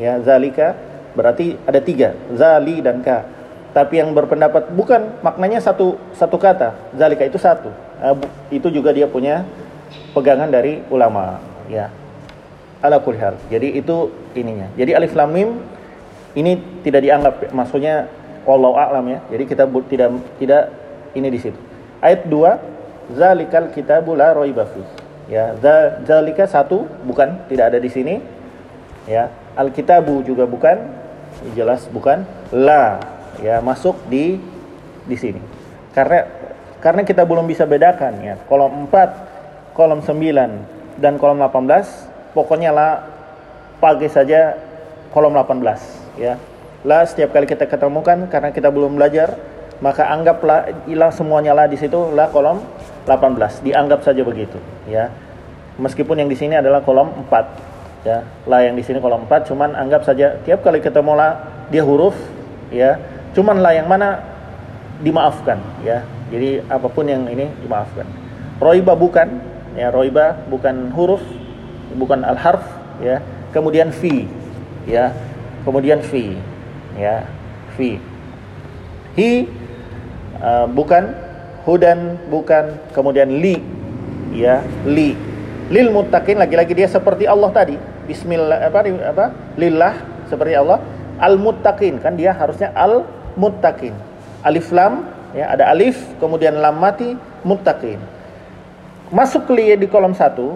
ya 0.00 0.20
zalika 0.24 0.76
berarti 1.12 1.58
ada 1.66 1.80
tiga 1.82 2.16
zali 2.32 2.80
dan 2.80 3.04
ka 3.04 3.26
tapi 3.70 4.02
yang 4.02 4.10
berpendapat 4.16 4.72
bukan 4.72 5.20
maknanya 5.20 5.60
satu 5.60 6.00
satu 6.16 6.40
kata 6.40 6.74
zalika 6.96 7.22
itu 7.26 7.36
satu 7.36 7.70
uh, 8.00 8.16
itu 8.50 8.66
juga 8.72 8.90
dia 8.90 9.06
punya 9.06 9.44
pegangan 10.16 10.50
dari 10.50 10.82
ulama 10.90 11.38
ya 11.70 11.90
ala 12.80 12.98
kulhal. 13.00 13.36
Jadi 13.52 13.76
itu 13.76 14.10
ininya. 14.32 14.68
Jadi 14.74 14.90
alif 14.96 15.12
lam 15.12 15.30
mim 15.30 15.48
ini 16.36 16.56
tidak 16.80 17.04
dianggap 17.04 17.34
maksudnya 17.52 18.08
wallahu 18.48 18.76
a'lam 18.76 19.04
ya. 19.08 19.18
Jadi 19.28 19.44
kita 19.46 19.64
tidak 19.88 20.10
tidak 20.40 20.62
ini 21.12 21.28
di 21.28 21.38
situ. 21.40 21.60
Ayat 22.00 22.26
2 22.28 23.16
zalikal 23.16 23.68
kitabu 23.72 24.16
la 24.16 24.32
raiba. 24.32 24.66
Ya, 25.30 25.54
zalika 26.02 26.48
satu 26.50 26.90
bukan 27.06 27.46
tidak 27.46 27.74
ada 27.74 27.78
di 27.78 27.86
sini. 27.92 28.18
Ya, 29.06 29.30
alkitabu 29.54 30.26
juga 30.26 30.44
bukan 30.44 30.76
jelas 31.54 31.86
bukan 31.88 32.26
la 32.50 32.98
ya 33.38 33.62
masuk 33.62 33.94
di 34.10 34.42
di 35.06 35.16
sini. 35.16 35.40
Karena 35.94 36.26
karena 36.82 37.06
kita 37.06 37.22
belum 37.22 37.46
bisa 37.46 37.62
bedakan 37.68 38.18
ya. 38.24 38.34
Kolom 38.48 38.90
4, 38.90 39.76
kolom 39.76 40.02
9 40.02 40.80
dan 41.00 41.16
kolom 41.16 41.40
18 41.40 42.36
pokoknya 42.36 42.70
lah 42.70 42.92
pagi 43.80 44.06
saja 44.12 44.54
kolom 45.10 45.34
18 45.34 46.20
ya 46.20 46.36
lah 46.84 47.02
setiap 47.08 47.32
kali 47.32 47.48
kita 47.48 47.64
ketemukan 47.64 48.28
karena 48.28 48.52
kita 48.52 48.68
belum 48.68 49.00
belajar 49.00 49.36
maka 49.80 50.12
anggaplah 50.12 50.84
ilah 50.84 51.08
semuanya 51.08 51.56
lah 51.56 51.64
di 51.64 51.80
situ 51.80 52.12
lah 52.12 52.28
kolom 52.28 52.60
18 53.08 53.64
dianggap 53.64 54.04
saja 54.04 54.20
begitu 54.20 54.60
ya. 54.84 55.08
Meskipun 55.80 56.20
yang 56.20 56.28
di 56.28 56.36
sini 56.36 56.60
adalah 56.60 56.84
kolom 56.84 57.08
4 57.26 58.04
ya. 58.04 58.20
Lah 58.44 58.60
yang 58.60 58.76
di 58.76 58.84
sini 58.84 59.00
kolom 59.00 59.24
4 59.24 59.48
cuman 59.48 59.72
anggap 59.72 60.04
saja 60.04 60.36
tiap 60.44 60.60
kali 60.60 60.84
ketemu 60.84 61.16
lah 61.16 61.32
dia 61.72 61.80
huruf 61.80 62.12
ya. 62.68 63.00
Cuman 63.32 63.64
lah 63.64 63.72
yang 63.72 63.88
mana 63.88 64.20
dimaafkan 65.00 65.56
ya. 65.80 66.04
Jadi 66.28 66.60
apa 66.68 66.86
pun 66.92 67.08
yang 67.08 67.24
ini 67.24 67.48
dimaafkan. 67.64 68.04
Roiba 68.60 68.92
bukan 68.92 69.40
ya 69.72 69.88
roiba 69.88 70.44
bukan 70.52 70.92
huruf 70.92 71.24
bukan 71.96 72.20
al 72.20 72.36
harf 72.36 72.68
ya. 73.00 73.24
Kemudian 73.56 73.96
fi 73.96 74.28
ya. 74.84 75.16
Kemudian 75.64 76.04
fi 76.04 76.36
ya. 77.00 77.24
Fi. 77.80 77.96
Hi 79.16 79.59
uh, 80.40 80.66
bukan 80.66 81.14
hudan 81.64 82.18
bukan 82.28 82.76
kemudian 82.96 83.30
li. 83.40 83.60
Ya 84.34 84.64
li. 84.86 85.14
Lil 85.70 85.88
muttaqin 85.94 86.38
lagi-lagi 86.38 86.74
dia 86.74 86.88
seperti 86.90 87.30
Allah 87.30 87.50
tadi. 87.54 87.78
Bismillah 88.10 88.66
apa 88.66 88.82
apa? 89.06 89.26
Lillah 89.54 89.94
seperti 90.26 90.58
Allah. 90.58 90.82
Al 91.20 91.36
muttaqin 91.38 92.00
kan 92.02 92.18
dia 92.18 92.34
harusnya 92.34 92.74
al 92.74 93.06
muttaqin. 93.38 93.94
Alif 94.40 94.72
lam 94.72 95.04
ya 95.36 95.52
ada 95.52 95.68
alif 95.70 96.00
kemudian 96.18 96.58
lam 96.58 96.80
mati 96.80 97.14
muttaqin. 97.46 98.00
Masuk 99.10 99.50
li 99.52 99.74
di 99.74 99.86
kolom 99.90 100.14
satu 100.14 100.54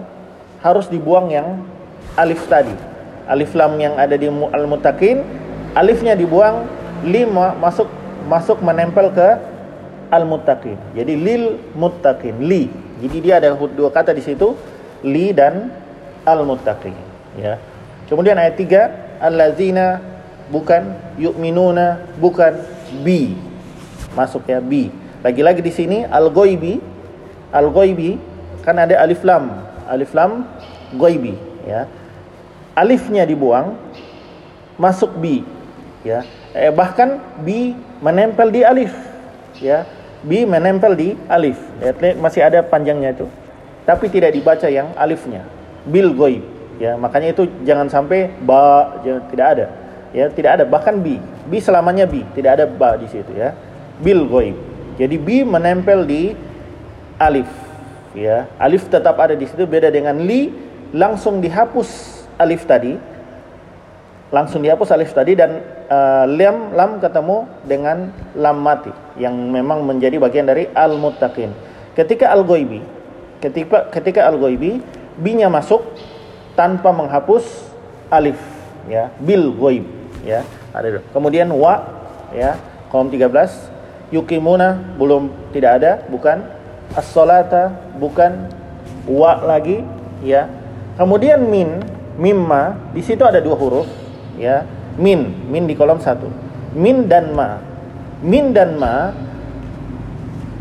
harus 0.63 0.87
dibuang 0.89 1.29
yang 1.29 1.61
alif 2.15 2.47
tadi. 2.47 2.73
Alif 3.25 3.53
lam 3.57 3.75
yang 3.81 3.97
ada 3.97 4.15
di 4.15 4.29
al-muttaqin, 4.29 5.25
alifnya 5.73 6.13
dibuang, 6.13 6.65
lima 7.01 7.57
masuk 7.57 7.89
masuk 8.29 8.61
menempel 8.61 9.09
ke 9.13 9.37
al-muttaqin. 10.11 10.77
Jadi 10.97 11.13
lil 11.15 11.59
muttaqin, 11.73 12.41
li. 12.43 12.69
Jadi 13.01 13.17
dia 13.21 13.41
ada 13.41 13.53
dua 13.55 13.91
kata 13.91 14.15
di 14.15 14.23
situ, 14.23 14.55
li 15.03 15.31
dan 15.35 15.69
al-muttaqin, 16.23 16.95
ya. 17.37 17.59
Kemudian 18.05 18.37
ayat 18.37 18.55
3, 18.57 19.19
allazina 19.21 19.99
bukan 20.53 20.93
yu'minuna 21.17 22.05
bukan 22.21 22.53
bi. 23.01 23.33
Masuk 24.13 24.45
ya 24.45 24.61
bi. 24.61 24.93
Lagi-lagi 25.25 25.65
di 25.65 25.73
sini 25.73 25.97
al-ghaibi, 26.05 26.77
al-ghaibi 27.49 28.35
kan 28.65 28.81
ada 28.81 28.97
alif 28.97 29.21
lam 29.21 29.61
alif 29.85 30.09
lam 30.17 30.49
goibi 30.97 31.37
ya 31.69 31.85
alifnya 32.73 33.23
dibuang 33.29 33.77
masuk 34.81 35.13
bi 35.21 35.45
ya 36.01 36.25
eh, 36.51 36.73
bahkan 36.73 37.21
bi 37.45 37.77
menempel 38.01 38.49
di 38.49 38.65
alif 38.65 38.91
ya 39.61 39.85
bi 40.25 40.43
menempel 40.43 40.97
di 40.97 41.13
alif. 41.29 41.55
Ya, 41.79 41.93
masih 42.17 42.41
ada 42.41 42.65
panjangnya 42.65 43.13
itu. 43.13 43.29
Tapi 43.85 44.09
tidak 44.09 44.33
dibaca 44.33 44.65
yang 44.65 44.89
alifnya. 44.97 45.45
Bil 45.85 46.11
goib. 46.17 46.41
Ya 46.75 46.99
makanya 46.99 47.31
itu 47.31 47.47
jangan 47.63 47.87
sampai 47.87 48.33
ba 48.43 48.97
jangan, 49.05 49.23
tidak 49.31 49.47
ada. 49.55 49.65
Ya 50.11 50.25
tidak 50.27 50.51
ada. 50.59 50.63
Bahkan 50.67 50.99
bi 50.99 51.21
bi 51.47 51.61
selamanya 51.61 52.03
bi 52.09 52.25
tidak 52.35 52.59
ada 52.59 52.65
ba 52.67 52.97
di 52.99 53.07
situ 53.07 53.31
ya. 53.31 53.53
Bil 54.01 54.27
goib. 54.27 54.57
Jadi 54.99 55.15
bi 55.15 55.45
menempel 55.45 56.03
di 56.03 56.33
alif. 57.21 57.47
Ya 58.17 58.49
alif 58.59 58.89
tetap 58.91 59.15
ada 59.21 59.37
di 59.37 59.45
situ. 59.47 59.63
Beda 59.63 59.87
dengan 59.87 60.19
li 60.19 60.51
langsung 60.91 61.39
dihapus 61.39 62.23
alif 62.35 62.67
tadi 62.67 62.97
langsung 64.33 64.65
dihapus 64.65 64.89
alif 64.93 65.13
tadi 65.13 65.37
dan 65.37 65.61
uh, 65.89 66.25
lam 66.25 66.73
lam 66.73 66.91
ketemu 66.97 67.45
dengan 67.65 68.09
lam 68.33 68.57
mati 68.57 68.91
yang 69.21 69.33
memang 69.33 69.85
menjadi 69.85 70.17
bagian 70.17 70.49
dari 70.49 70.65
al 70.73 70.97
muttaqin 70.97 71.53
ketika 71.93 72.33
al 72.33 72.41
goibi 72.41 72.81
ketika 73.39 73.89
ketika 73.93 74.25
al 74.25 74.41
goibi 74.41 74.81
binya 75.15 75.47
masuk 75.47 75.85
tanpa 76.57 76.89
menghapus 76.89 77.69
alif 78.09 78.39
ya 78.89 79.13
bil 79.21 79.53
goib 79.53 79.85
ya 80.25 80.41
ada 80.73 80.99
kemudian 81.13 81.53
wa 81.53 81.85
ya 82.33 82.57
kolom 82.89 83.13
13 83.13 83.75
yukimuna 84.13 84.95
belum 84.97 85.31
tidak 85.51 85.71
ada 85.81 85.91
bukan. 86.09 86.45
As-salata 86.93 87.73
bukan. 87.97 88.53
Wa 89.09 89.41
lagi 89.41 89.81
ya. 90.21 90.49
Kemudian 90.95 91.43
min 91.43 91.81
mimma 92.15 92.79
di 92.95 93.03
situ 93.03 93.27
ada 93.27 93.43
dua 93.43 93.59
huruf 93.59 93.89
ya. 94.39 94.65
min 94.95 95.51
min 95.51 95.67
di 95.67 95.75
kolom 95.75 95.99
satu. 95.99 96.27
Min 96.75 97.07
dan 97.07 97.35
ma. 97.35 97.59
Min 98.23 98.55
dan 98.55 98.79
ma 98.79 99.11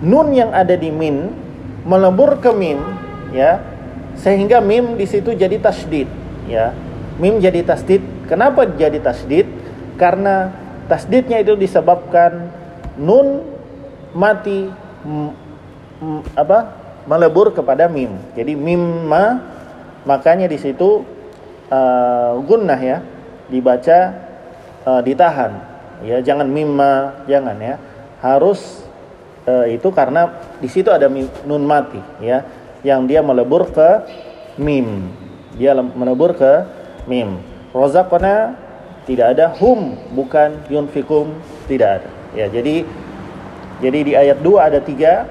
nun 0.05 0.37
yang 0.37 0.53
ada 0.53 0.77
di 0.77 0.93
min 0.93 1.33
melebur 1.89 2.37
ke 2.37 2.53
mim 2.53 2.77
ya 3.33 3.63
sehingga 4.21 4.61
mim 4.61 5.01
di 5.01 5.07
situ 5.09 5.33
jadi 5.33 5.57
tasdid 5.63 6.11
ya. 6.51 6.75
Mim 7.19 7.39
jadi 7.39 7.63
tasdid. 7.63 8.03
Kenapa 8.27 8.67
jadi 8.67 8.99
tasdid? 8.99 9.47
Karena 9.95 10.51
tasdidnya 10.91 11.39
itu 11.39 11.55
disebabkan 11.55 12.51
nun 12.99 13.47
mati 14.11 14.67
m, 15.07 15.31
m, 16.03 16.21
apa 16.35 16.75
melebur 17.07 17.55
kepada 17.55 17.87
mim. 17.87 18.19
Jadi 18.35 18.59
mim 18.59 19.07
ma 19.07 19.39
makanya 20.05 20.51
di 20.51 20.59
situ 20.59 21.07
uh, 21.71 22.33
gunnah 22.45 22.81
ya 22.81 22.99
dibaca 23.49 23.99
uh, 24.85 25.01
ditahan. 25.05 25.53
Ya 26.05 26.21
jangan 26.21 26.49
mimma 26.49 27.25
jangan 27.25 27.57
ya. 27.61 27.75
Harus 28.21 28.85
uh, 29.49 29.69
itu 29.69 29.89
karena 29.93 30.33
di 30.61 30.69
situ 30.69 30.89
ada 30.93 31.09
mim, 31.09 31.29
nun 31.49 31.65
mati 31.65 32.01
ya. 32.21 32.45
Yang 32.85 33.01
dia 33.09 33.21
melebur 33.25 33.73
ke 33.73 33.91
mim. 34.61 35.09
Dia 35.57 35.73
melebur 35.77 36.37
ke 36.37 36.53
mim. 37.09 37.41
Rozakona 37.73 38.57
tidak 39.09 39.37
ada. 39.37 39.53
Hum 39.57 39.97
bukan. 40.13 40.65
Yunfikum 40.69 41.33
tidak 41.69 42.03
ada. 42.03 42.11
Ya 42.35 42.47
jadi 42.51 42.85
jadi 43.83 43.99
di 44.07 44.13
ayat 44.15 44.39
2 44.39 44.55
ada 44.61 44.79
tiga 44.79 45.27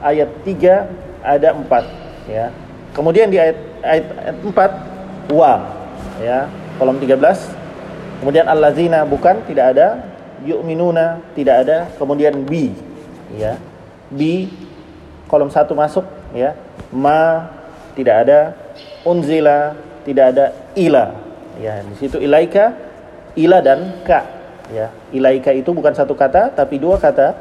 ayat 0.00 0.30
3 0.46 1.22
ada 1.22 1.48
empat 1.52 1.84
ya. 2.30 2.48
Kemudian 2.96 3.28
di 3.28 3.38
ayat 3.38 3.58
ayat, 3.84 4.06
ayat 4.16 4.36
4 5.28 5.34
wa 5.34 5.52
ya 6.18 6.48
kolom 6.78 6.96
13 7.02 8.22
kemudian 8.22 8.46
allazina 8.46 9.02
bukan 9.02 9.42
tidak 9.44 9.76
ada. 9.76 9.88
Yu'minuna 10.46 11.18
tidak 11.34 11.66
ada. 11.66 11.78
Kemudian 11.98 12.46
bi 12.46 12.70
ya. 13.34 13.58
Bi 14.08 14.46
kolom 15.26 15.50
satu 15.50 15.74
masuk 15.74 16.06
ya. 16.30 16.54
Ma 16.94 17.50
tidak 17.98 18.24
ada. 18.24 18.40
Unzila 19.02 19.74
tidak 20.06 20.24
ada. 20.34 20.46
Ila 20.78 21.04
ya. 21.58 21.82
Di 21.82 21.94
situ 21.98 22.22
ilaika 22.22 22.72
ila 23.34 23.58
dan 23.58 23.98
ka 24.06 24.22
ya. 24.70 24.94
Ilaika 25.10 25.50
itu 25.50 25.74
bukan 25.74 25.92
satu 25.92 26.14
kata 26.14 26.54
tapi 26.54 26.78
dua 26.78 27.02
kata. 27.02 27.34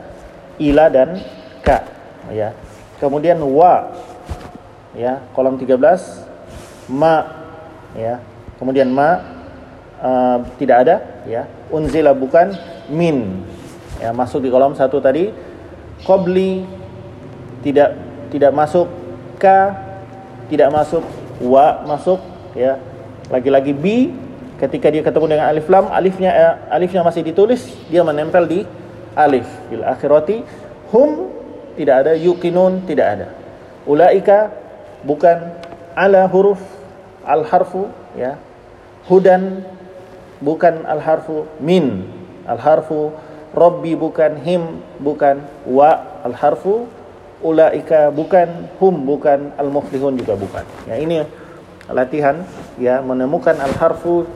Ila 0.58 0.90
dan 0.90 1.22
ka 1.62 1.86
ya. 2.34 2.58
Kemudian 2.98 3.38
wa 3.46 3.94
ya. 4.98 5.22
Kolom 5.38 5.62
13 5.62 6.90
ma 6.90 7.46
ya 7.94 8.18
kemudian 8.58 8.90
ma 8.92 9.22
uh, 10.02 10.38
tidak 10.58 10.78
ada 10.86 10.96
ya. 11.26 11.46
Unzila 11.74 12.14
bukan 12.14 12.54
min. 12.90 13.44
Ya 13.98 14.14
masuk 14.14 14.46
di 14.46 14.50
kolom 14.54 14.78
satu 14.78 15.02
tadi. 15.02 15.34
Qabli 16.06 16.66
tidak 17.66 17.98
tidak 18.30 18.52
masuk 18.54 18.88
ka 19.42 19.74
tidak 20.48 20.70
masuk 20.70 21.04
wa 21.42 21.82
masuk 21.86 22.22
ya. 22.54 22.78
Lagi-lagi 23.28 23.74
bi 23.74 24.14
ketika 24.58 24.88
dia 24.90 25.04
ketemu 25.06 25.38
dengan 25.38 25.46
alif 25.52 25.68
lam 25.70 25.90
alifnya 25.94 26.32
eh, 26.34 26.54
alifnya 26.74 27.06
masih 27.06 27.22
ditulis 27.22 27.66
dia 27.90 28.06
menempel 28.06 28.46
di 28.46 28.60
alif. 29.18 29.46
Bil 29.68 29.84
akhirati 29.84 30.46
hum 30.94 31.34
tidak 31.76 32.06
ada 32.06 32.14
yukinun 32.14 32.86
tidak 32.86 33.08
ada. 33.18 33.28
Ulaika 33.90 34.52
bukan 35.06 35.58
ala 35.98 36.30
huruf 36.30 36.77
al 37.28 37.44
harfu 37.44 37.92
ya. 38.16 38.40
Hudan 39.12 39.68
bukan 40.40 40.88
al 40.88 41.04
harfu 41.04 41.48
min 41.60 42.08
al 42.48 42.60
harfu 42.60 43.12
rabbi 43.52 43.96
bukan 43.96 44.40
him 44.44 44.84
bukan 45.04 45.44
wa 45.68 46.24
al 46.24 46.36
harfu 46.36 46.88
ulaika 47.44 48.10
bukan 48.12 48.72
hum 48.80 49.04
bukan 49.04 49.52
al 49.60 49.68
muflihun 49.68 50.16
juga 50.16 50.40
bukan. 50.40 50.64
Ya 50.88 50.96
ini 50.98 51.24
latihan 51.92 52.44
ya 52.80 53.00
menemukan 53.04 53.60
al 53.60 53.76
harfu 53.76 54.28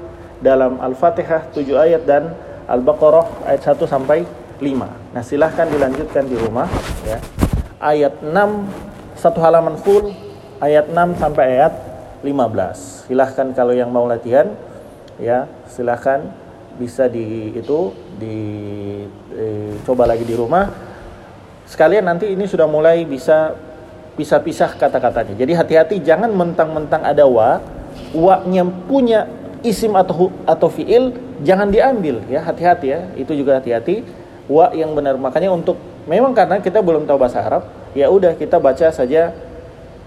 dalam 0.42 0.80
al 0.82 0.98
fatihah 0.98 1.52
7 1.54 1.68
ayat 1.78 2.04
dan 2.08 2.34
al 2.66 2.82
baqarah 2.82 3.28
ayat 3.46 3.78
1 3.78 3.86
sampai 3.86 4.26
5 4.58 5.14
nah 5.14 5.24
silahkan 5.26 5.68
dilanjutkan 5.70 6.26
di 6.26 6.38
rumah 6.40 6.70
ya. 7.06 7.20
Ayat 7.82 8.22
6 8.24 9.18
satu 9.18 9.38
halaman 9.42 9.78
full 9.78 10.14
ayat 10.62 10.90
6 10.90 11.22
sampai 11.22 11.60
ayat 11.60 11.74
15 12.22 13.10
silahkan 13.10 13.48
kalau 13.58 13.74
yang 13.74 13.90
mau 13.90 14.06
latihan 14.06 14.54
ya 15.22 15.46
silahkan. 15.70 16.42
Bisa 16.72 17.06
di 17.06 17.52
itu 17.52 17.94
di, 18.16 18.38
di 19.06 19.46
coba 19.84 20.08
lagi 20.08 20.24
di 20.24 20.34
rumah. 20.34 20.72
Sekalian 21.68 22.08
nanti 22.08 22.32
ini 22.32 22.48
sudah 22.48 22.66
mulai 22.66 23.04
bisa 23.04 23.54
pisah-pisah 24.16 24.80
kata-katanya. 24.80 25.36
Jadi 25.36 25.52
hati-hati 25.52 25.96
jangan 26.02 26.32
mentang-mentang 26.32 27.04
ada 27.06 27.28
wa 27.28 27.60
wa-nya 28.16 28.66
punya 28.88 29.28
isim 29.62 29.94
atau 29.94 30.32
atau 30.48 30.72
fiil 30.72 31.14
jangan 31.44 31.70
diambil 31.70 32.24
ya. 32.32 32.40
Hati-hati 32.42 32.88
ya. 32.88 33.00
Itu 33.20 33.36
juga 33.36 33.60
hati-hati. 33.60 34.08
Wa 34.48 34.72
yang 34.72 34.96
benar. 34.96 35.20
Makanya 35.20 35.52
untuk 35.52 35.78
memang 36.10 36.32
karena 36.34 36.58
kita 36.64 36.82
belum 36.82 37.04
tahu 37.06 37.20
bahasa 37.20 37.46
Arab 37.46 37.68
ya 37.94 38.08
udah 38.08 38.34
kita 38.40 38.58
baca 38.58 38.90
saja 38.90 39.36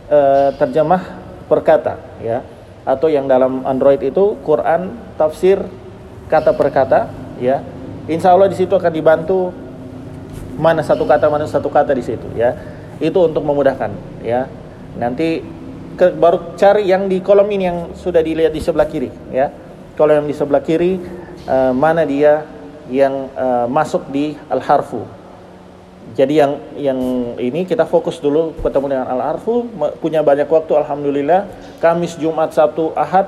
uh, 0.09 0.51
terjemah 0.57 1.24
perkata 1.47 2.01
ya. 2.21 2.43
Atau 2.85 3.09
yang 3.09 3.25
dalam 3.25 3.65
Android 3.65 4.01
itu 4.05 4.37
Quran 4.45 4.93
tafsir 5.17 5.65
kata 6.29 6.53
per 6.53 6.69
kata 6.69 7.01
ya. 7.41 7.65
Insya 8.05 8.37
Allah 8.37 8.53
di 8.53 8.57
situ 8.57 8.77
akan 8.77 8.93
dibantu 8.93 9.49
mana 10.61 10.85
satu 10.85 11.09
kata 11.09 11.33
mana 11.33 11.49
satu 11.49 11.73
kata 11.73 11.97
di 11.97 12.05
situ 12.05 12.29
ya. 12.37 12.53
Itu 13.01 13.25
untuk 13.29 13.41
memudahkan 13.43 13.91
ya. 14.21 14.47
Nanti 15.01 15.41
ke, 15.97 16.13
baru 16.13 16.55
cari 16.61 16.87
yang 16.87 17.09
di 17.09 17.25
kolom 17.25 17.49
ini 17.49 17.65
yang 17.65 17.79
sudah 17.97 18.21
dilihat 18.21 18.53
di 18.53 18.61
sebelah 18.61 18.87
kiri 18.87 19.09
ya. 19.33 19.49
Kalau 19.97 20.13
yang 20.13 20.27
di 20.29 20.35
sebelah 20.37 20.61
kiri 20.61 21.01
uh, 21.49 21.73
mana 21.73 22.05
dia 22.05 22.45
yang 22.93 23.33
uh, 23.33 23.65
masuk 23.65 24.13
di 24.13 24.37
al 24.53 24.61
harfu 24.61 25.24
jadi 26.15 26.47
yang 26.47 26.53
yang 26.79 27.01
ini 27.43 27.67
kita 27.67 27.83
fokus 27.91 28.23
dulu 28.23 28.55
ketemu 28.63 28.95
dengan 28.95 29.11
Al-Arfu 29.11 29.67
punya 29.99 30.23
banyak 30.23 30.47
waktu 30.47 30.73
Alhamdulillah. 30.79 31.51
Kamis 31.83 32.15
Jumat 32.15 32.55
Sabtu 32.55 32.95
Ahad 32.95 33.27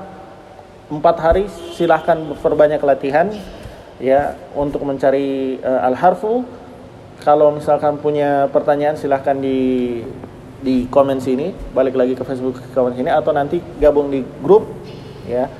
empat 0.87 1.19
hari 1.19 1.43
silahkan 1.75 2.15
perbanyak 2.39 2.79
latihan 2.79 3.27
ya 3.99 4.39
untuk 4.55 4.87
mencari 4.87 5.59
uh, 5.59 5.83
Al-Harfu. 5.83 6.47
Kalau 7.27 7.51
misalkan 7.51 7.99
punya 7.99 8.47
pertanyaan 8.55 8.95
silahkan 8.95 9.35
di 9.35 9.99
di 10.63 10.87
komen 10.87 11.19
sini 11.19 11.51
balik 11.75 11.99
lagi 11.99 12.15
ke 12.15 12.23
Facebook 12.23 12.55
ke 12.55 12.71
komen 12.71 12.95
sini 12.95 13.11
atau 13.11 13.35
nanti 13.35 13.59
gabung 13.83 14.09
di 14.09 14.23
grup 14.39 14.63
ya 15.27 15.51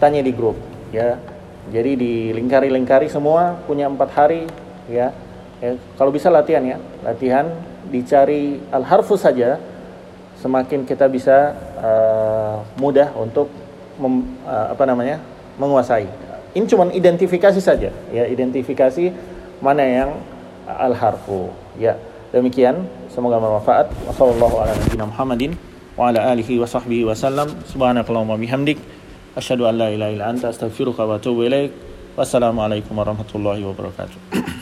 tanya 0.00 0.24
di 0.24 0.32
grup 0.32 0.56
ya. 0.96 1.20
Jadi 1.68 1.92
di 1.92 2.12
lingkari-lingkari 2.32 3.12
semua 3.12 3.60
punya 3.68 3.84
empat 3.84 4.10
hari 4.16 4.48
ya 4.88 5.12
Ya, 5.60 5.76
kalau 6.00 6.08
bisa 6.08 6.32
latihan 6.32 6.64
ya, 6.64 6.80
latihan 7.04 7.52
dicari 7.92 8.56
al 8.72 8.80
harfu 8.80 9.20
saja, 9.20 9.60
semakin 10.40 10.88
kita 10.88 11.04
bisa 11.12 11.52
uh, 11.76 12.64
mudah 12.80 13.12
untuk 13.12 13.52
mem, 14.00 14.24
uh, 14.48 14.72
apa 14.72 14.88
namanya 14.88 15.20
menguasai. 15.60 16.08
Ini 16.56 16.64
cuma 16.64 16.88
identifikasi 16.88 17.60
saja, 17.60 17.92
ya 18.08 18.24
identifikasi 18.24 19.12
mana 19.60 19.84
yang 19.84 20.10
al 20.64 20.96
harfu. 20.96 21.52
Ya, 21.76 22.00
demikian. 22.32 22.88
Semoga 23.12 23.36
bermanfaat. 23.42 23.92
Wassalamualaikum 32.16 32.96
warahmatullahi 32.96 33.60
wabarakatuh. 33.66 34.59